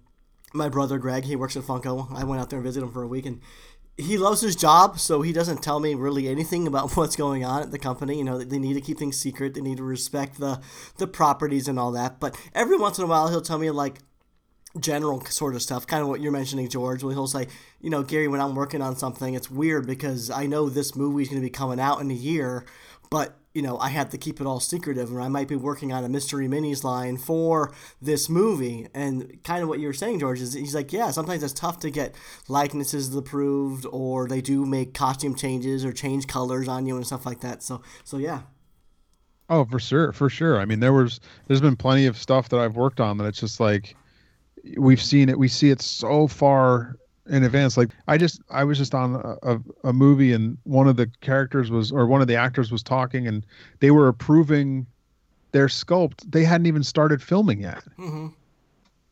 [0.53, 1.25] my brother Greg.
[1.25, 2.13] He works at Funko.
[2.15, 3.41] I went out there and visited him for a week, and
[3.97, 7.61] he loves his job, so he doesn't tell me really anything about what's going on
[7.61, 8.17] at the company.
[8.17, 9.53] You know, they need to keep things secret.
[9.53, 10.61] They need to respect the
[10.97, 12.19] the properties and all that.
[12.19, 13.99] But every once in a while, he'll tell me like
[14.79, 17.03] general sort of stuff, kind of what you're mentioning, George.
[17.03, 17.47] Where he'll say,
[17.79, 21.29] you know, Gary, when I'm working on something, it's weird because I know this movie's
[21.29, 22.65] going to be coming out in a year,
[23.13, 25.93] but you know, I have to keep it all secretive, or I might be working
[25.93, 27.71] on a mystery minis line for
[28.01, 28.87] this movie.
[28.95, 31.79] And kind of what you were saying, George, is he's like, yeah, sometimes it's tough
[31.81, 32.15] to get
[32.47, 37.23] likenesses approved, or they do make costume changes or change colors on you and stuff
[37.23, 37.61] like that.
[37.61, 38.41] So, so yeah.
[39.47, 40.59] Oh, for sure, for sure.
[40.59, 43.41] I mean, there was, there's been plenty of stuff that I've worked on that it's
[43.41, 43.95] just like,
[44.75, 46.95] we've seen it, we see it so far
[47.27, 47.77] in advance.
[47.77, 51.09] Like I just I was just on a, a, a, movie and one of the
[51.21, 53.45] characters was or one of the actors was talking and
[53.79, 54.85] they were approving
[55.51, 56.29] their sculpt.
[56.31, 57.83] They hadn't even started filming yet.
[57.97, 58.27] Mm-hmm.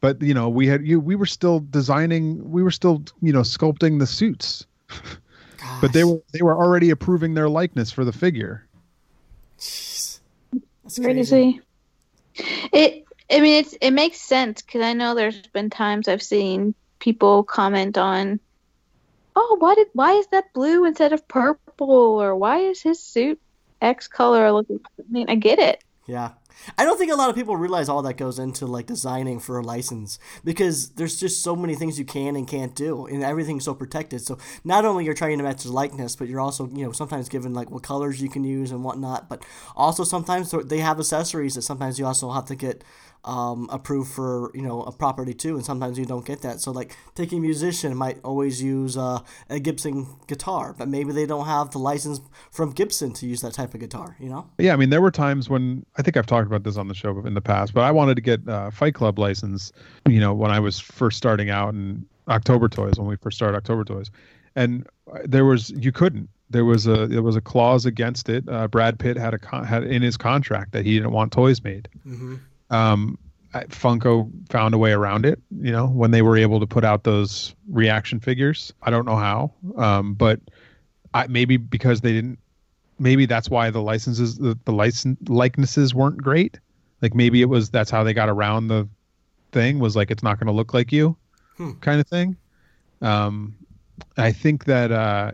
[0.01, 3.41] But you know we had you we were still designing we were still you know
[3.41, 4.65] sculpting the suits.
[5.81, 8.65] but they were they were already approving their likeness for the figure.
[9.57, 10.19] Jeez.
[10.83, 11.61] That's crazy.
[12.35, 12.69] crazy.
[12.73, 16.75] It I mean it's it makes sense because I know there's been times I've seen
[17.01, 18.39] people comment on
[19.35, 21.61] oh why did why is that blue instead of purple?
[22.21, 23.41] Or why is his suit
[23.81, 25.83] x color looking i mean i get it.
[26.07, 26.31] Yeah.
[26.77, 29.57] I don't think a lot of people realize all that goes into like designing for
[29.57, 33.65] a license because there's just so many things you can and can't do and everything's
[33.65, 34.21] so protected.
[34.21, 37.29] So not only you're trying to match the likeness but you're also you know sometimes
[37.29, 39.43] given like what colors you can use and whatnot but
[39.75, 42.83] also sometimes they have accessories that sometimes you also have to get
[43.23, 46.59] um, approved for you know a property too, and sometimes you don't get that.
[46.59, 49.19] So like taking a musician might always use uh,
[49.49, 52.21] a Gibson guitar, but maybe they don't have the license
[52.51, 54.15] from Gibson to use that type of guitar.
[54.19, 54.49] You know?
[54.57, 56.95] Yeah, I mean there were times when I think I've talked about this on the
[56.95, 59.71] show in the past, but I wanted to get uh, Fight Club license.
[60.07, 63.55] You know, when I was first starting out in October Toys, when we first started
[63.57, 64.09] October Toys,
[64.55, 64.87] and
[65.25, 68.47] there was you couldn't there was a there was a clause against it.
[68.47, 71.63] Uh, Brad Pitt had a con- had in his contract that he didn't want toys
[71.63, 71.87] made.
[72.05, 72.35] Mm-hmm.
[72.71, 73.17] Um,
[73.53, 77.03] Funko found a way around it, you know, when they were able to put out
[77.03, 78.71] those reaction figures.
[78.81, 80.39] I don't know how, um, but
[81.13, 82.39] I, maybe because they didn't,
[82.97, 86.59] maybe that's why the licenses, the, the license likenesses weren't great.
[87.01, 88.87] Like maybe it was that's how they got around the
[89.51, 91.17] thing was like it's not going to look like you,
[91.57, 91.73] Hmm.
[91.81, 92.37] kind of thing.
[93.01, 93.55] Um,
[94.15, 95.31] I think that uh,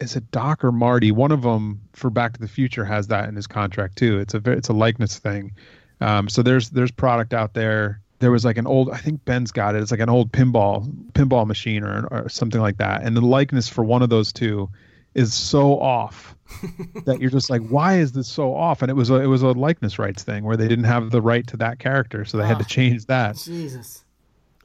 [0.00, 1.12] is it Doc or Marty?
[1.12, 4.18] One of them for Back to the Future has that in his contract too.
[4.20, 5.52] It's a it's a likeness thing.
[6.00, 8.00] Um, so there's there's product out there.
[8.20, 9.82] There was like an old I think Ben's got it.
[9.82, 13.02] It's like an old pinball pinball machine or or something like that.
[13.02, 14.68] And the likeness for one of those two
[15.14, 16.36] is so off
[17.04, 18.80] that you're just like, why is this so off?
[18.82, 21.20] And it was a it was a likeness rights thing where they didn't have the
[21.22, 22.68] right to that character, so they had to Ah.
[22.68, 23.36] change that.
[23.36, 24.04] Jesus.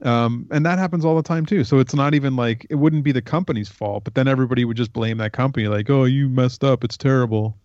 [0.01, 1.63] Um, and that happens all the time too.
[1.63, 4.75] So it's not even like it wouldn't be the company's fault, but then everybody would
[4.77, 6.83] just blame that company, like, oh, you messed up.
[6.83, 7.57] It's terrible.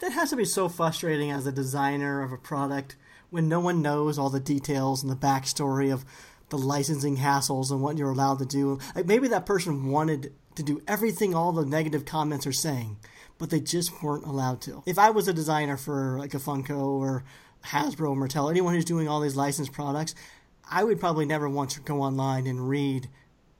[0.00, 2.96] That has to be so frustrating as a designer of a product
[3.36, 6.06] when no one knows all the details and the backstory of
[6.48, 8.78] the licensing hassles and what you're allowed to do.
[8.94, 12.96] Like maybe that person wanted to do everything all the negative comments are saying,
[13.36, 14.82] but they just weren't allowed to.
[14.86, 17.24] If I was a designer for like a Funko or
[17.66, 20.14] Hasbro or Mattel, anyone who's doing all these licensed products,
[20.70, 23.10] I would probably never want to go online and read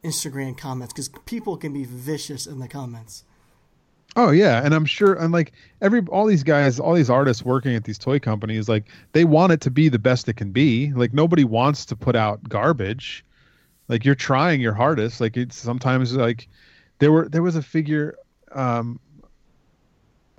[0.02, 3.24] Instagram comments because people can be vicious in the comments.
[4.18, 5.52] Oh yeah, and I'm sure, and like
[5.82, 9.52] every all these guys, all these artists working at these toy companies, like they want
[9.52, 10.90] it to be the best it can be.
[10.94, 13.24] Like nobody wants to put out garbage.
[13.88, 15.20] Like you're trying your hardest.
[15.20, 16.48] Like it's sometimes like
[16.98, 18.16] there were there was a figure.
[18.52, 18.98] um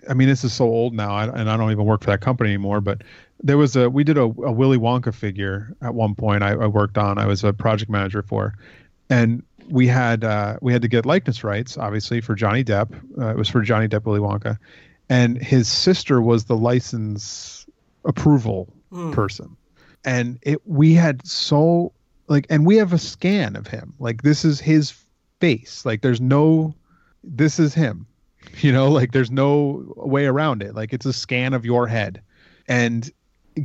[0.09, 2.51] I mean, this is so old now, and I don't even work for that company
[2.51, 2.81] anymore.
[2.81, 3.03] But
[3.43, 6.43] there was a we did a, a Willy Wonka figure at one point.
[6.43, 7.17] I, I worked on.
[7.17, 8.55] I was a project manager for,
[9.09, 12.93] and we had uh, we had to get likeness rights, obviously, for Johnny Depp.
[13.19, 14.57] Uh, it was for Johnny Depp Willy Wonka,
[15.09, 17.65] and his sister was the license
[18.05, 19.11] approval Hmm.
[19.11, 19.57] person,
[20.05, 21.91] and it we had so
[22.27, 23.93] like, and we have a scan of him.
[23.99, 24.93] Like this is his
[25.41, 25.85] face.
[25.85, 26.73] Like there's no,
[27.23, 28.05] this is him.
[28.61, 30.73] You know, like there's no way around it.
[30.73, 32.21] Like it's a scan of your head,
[32.69, 33.11] and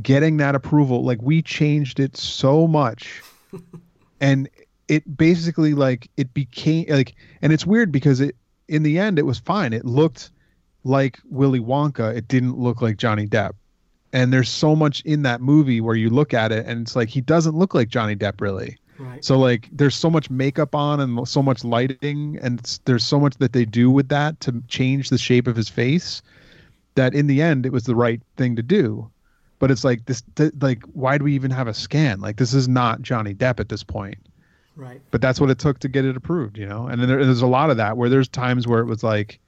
[0.01, 3.21] getting that approval, like we changed it so much,
[4.19, 4.49] and
[4.93, 8.35] it basically like it became like and it's weird because it
[8.67, 9.73] in the end it was fine.
[9.73, 10.29] It looked
[10.83, 12.15] like willy wonka.
[12.15, 13.53] It didn't look like johnny depp.
[14.11, 17.09] And there's so much in that movie where you look at it and it's like
[17.09, 18.77] he doesn't look like johnny depp really.
[18.99, 19.25] Right.
[19.25, 23.35] so like there's so much makeup on and so much lighting and there's so much
[23.37, 26.21] that they do with that to change the shape of his face
[26.93, 29.09] that in the end it was the right thing to do.
[29.57, 32.21] But it's like this th- like why do we even have a scan?
[32.21, 34.19] Like this is not johnny depp at this point
[34.75, 35.01] Right.
[35.11, 36.87] but that's what it took to get it approved, you know.
[36.87, 39.39] And then there, there's a lot of that where there's times where it was like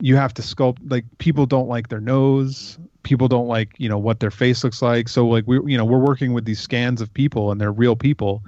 [0.00, 3.98] you have to sculpt like people don't like their nose, people don't like you know
[3.98, 5.08] what their face looks like.
[5.08, 7.96] So like we you know we're working with these scans of people and they're real
[7.96, 8.42] people,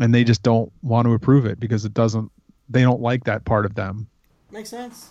[0.00, 2.30] and they just don't want to approve it because it doesn't
[2.68, 4.06] they don't like that part of them.
[4.50, 5.10] Makes sense.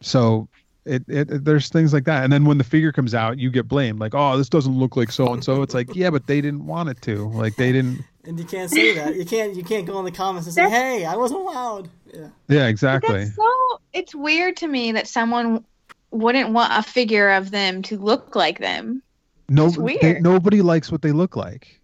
[0.00, 0.48] So
[0.84, 3.50] it, it, it- there's things like that and then when the figure comes out you
[3.50, 6.26] get blamed like oh this doesn't look like so and so it's like yeah but
[6.26, 9.16] they didn't want it to like they didn't And you can't say that.
[9.16, 9.54] You can't.
[9.56, 12.28] You can't go in the comments and say, "Hey, I wasn't allowed." Yeah.
[12.48, 13.80] yeah exactly so.
[13.92, 15.64] It's weird to me that someone
[16.10, 19.02] wouldn't want a figure of them to look like them.
[19.48, 20.22] no It's they- weird.
[20.22, 21.80] nobody likes what they look like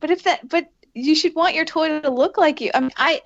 [0.00, 2.70] But if that, but you should want your toy to look like you.
[2.74, 3.20] I mean, I,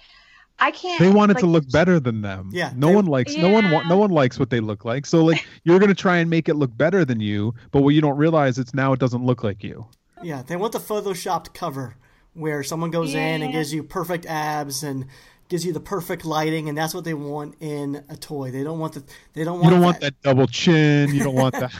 [0.59, 0.98] I can't.
[0.98, 3.51] they want it like, to look better than them Yeah, no they- one likes no
[3.51, 6.28] one wa- no one likes what they look like so like you're gonna try and
[6.31, 9.24] make it look better than you but what you don't realize it's now it doesn't
[9.24, 9.86] look like you
[10.22, 10.43] Yeah.
[10.43, 11.97] They want the photoshopped cover
[12.41, 13.59] where someone goes in and Yeah.
[13.59, 15.07] gives you perfect abs and
[15.49, 18.51] gives you the perfect lighting, and that's what they want in a toy.
[18.51, 19.05] They don't want the.
[19.35, 19.65] They don't want.
[19.65, 21.73] you don't want that double chin you don't want that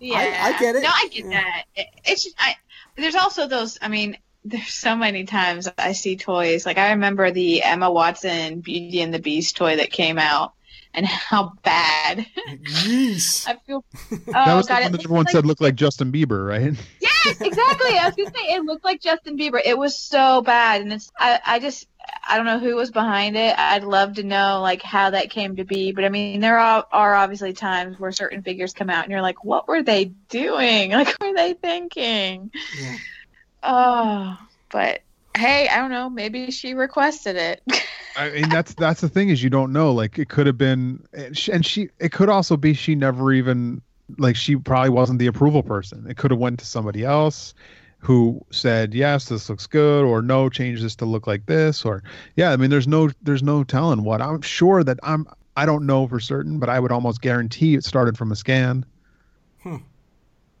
[0.00, 0.82] Yeah, I get it.
[0.82, 1.30] No, I get Yeah.
[1.30, 1.64] that.
[1.76, 2.54] It, it's just, I.
[2.96, 3.78] There's also those.
[3.80, 6.66] I mean, there's so many times I see toys.
[6.66, 10.54] Like I remember the Emma Watson Beauty and the Beast toy that came out,
[10.94, 12.26] and how bad.
[12.48, 13.46] Yeesh.
[13.48, 13.84] I feel.
[14.12, 16.46] Oh that was god, the it one that everyone like- said looked like justin bieber
[16.48, 16.74] right
[17.24, 17.98] Yes, exactly.
[17.98, 19.60] I was gonna say it looked like Justin Bieber.
[19.64, 21.10] It was so bad, and it's.
[21.16, 21.38] I.
[21.46, 21.86] I just.
[22.28, 23.56] I don't know who was behind it.
[23.56, 25.92] I'd love to know like how that came to be.
[25.92, 29.22] But I mean, there are, are obviously times where certain figures come out, and you're
[29.22, 30.90] like, what were they doing?
[30.90, 32.50] Like, what were they thinking?
[32.80, 32.96] Yeah.
[33.62, 34.38] Oh,
[34.70, 35.02] but
[35.36, 36.10] hey, I don't know.
[36.10, 37.62] Maybe she requested it.
[38.16, 39.92] I mean, that's that's the thing is you don't know.
[39.92, 43.32] Like it could have been, and she, and she it could also be she never
[43.32, 43.80] even
[44.18, 46.06] like she probably wasn't the approval person.
[46.08, 47.54] It could have went to somebody else
[47.98, 52.02] who said yes, this looks good, or no, change this to look like this, or
[52.36, 52.52] yeah.
[52.52, 54.20] I mean, there's no there's no telling what.
[54.20, 55.26] I'm sure that I'm.
[55.56, 58.86] I don't know for certain, but I would almost guarantee it started from a scan.
[59.62, 59.76] Hmm.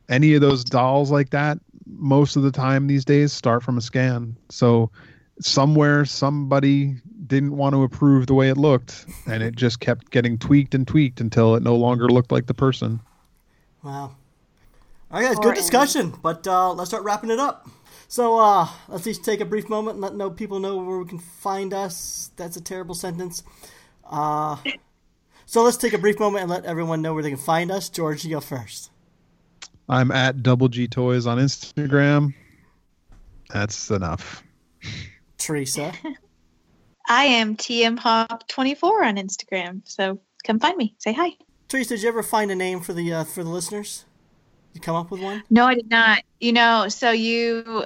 [0.08, 3.80] Any of those dolls like that, most of the time these days start from a
[3.80, 4.36] scan.
[4.50, 4.90] So
[5.40, 6.96] somewhere somebody
[7.26, 10.86] didn't want to approve the way it looked and it just kept getting tweaked and
[10.86, 13.00] tweaked until it no longer looked like the person
[13.82, 14.14] Wow.
[15.10, 17.68] All right, guys, good discussion, but uh, let's start wrapping it up.
[18.06, 21.06] So uh, let's each take a brief moment and let know people know where we
[21.06, 22.30] can find us.
[22.36, 23.42] That's a terrible sentence.
[24.08, 24.56] Uh,
[25.46, 27.88] so let's take a brief moment and let everyone know where they can find us.
[27.88, 28.91] George, you go first.
[29.88, 32.34] I'm at Double G Toys on Instagram.
[33.50, 34.42] That's enough.
[35.38, 35.92] Teresa.
[37.08, 39.82] I am TM Hop 24 on Instagram.
[39.84, 40.94] So come find me.
[40.98, 41.32] Say hi.
[41.68, 44.04] Teresa, did you ever find a name for the uh, for the listeners?
[44.74, 45.42] You come up with one?
[45.50, 46.22] No, I did not.
[46.40, 47.84] You know, so you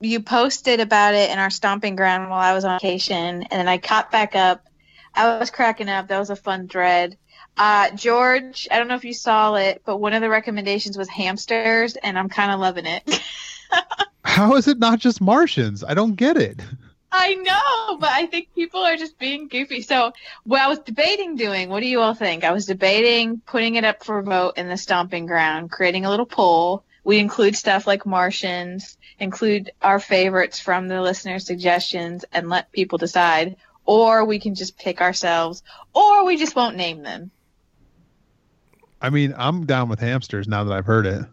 [0.00, 3.68] you posted about it in our stomping ground while I was on vacation, and then
[3.68, 4.66] I caught back up.
[5.14, 6.08] I was cracking up.
[6.08, 7.16] That was a fun thread.
[7.56, 11.08] Uh, George, I don't know if you saw it, but one of the recommendations was
[11.08, 13.20] hamsters, and I'm kind of loving it.
[14.24, 15.84] How is it not just Martians?
[15.84, 16.60] I don't get it.
[17.12, 19.82] I know, but I think people are just being goofy.
[19.82, 20.12] So,
[20.44, 22.44] what I was debating doing, what do you all think?
[22.44, 26.10] I was debating putting it up for a vote in the stomping ground, creating a
[26.10, 26.84] little poll.
[27.02, 32.98] We include stuff like Martians, include our favorites from the listener suggestions, and let people
[32.98, 33.56] decide.
[33.86, 37.32] Or we can just pick ourselves, or we just won't name them.
[39.00, 41.24] I mean, I'm down with hamsters now that I've heard it.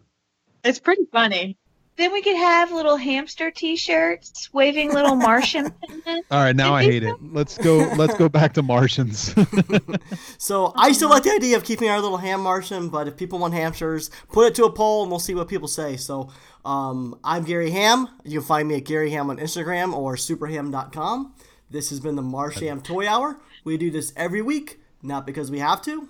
[0.64, 1.56] It's pretty funny.
[1.96, 5.74] Then we could have little hamster T-shirts waving little Martian.
[6.06, 7.16] All right, now I hate it.
[7.20, 7.78] Let's go.
[7.96, 9.34] Let's go back to Martians.
[10.38, 13.38] So I still like the idea of keeping our little ham Martian, but if people
[13.40, 15.96] want hamsters, put it to a poll and we'll see what people say.
[15.96, 16.30] So
[16.64, 18.08] um, I'm Gary Ham.
[18.24, 21.34] You can find me at Gary Ham on Instagram or superham.com.
[21.70, 23.40] This has been the Martian Toy Hour.
[23.64, 26.08] We do this every week, not because we have to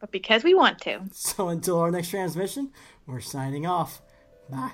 [0.00, 1.00] but because we want to.
[1.12, 2.72] So until our next transmission,
[3.06, 4.02] we're signing off.
[4.50, 4.72] Bye.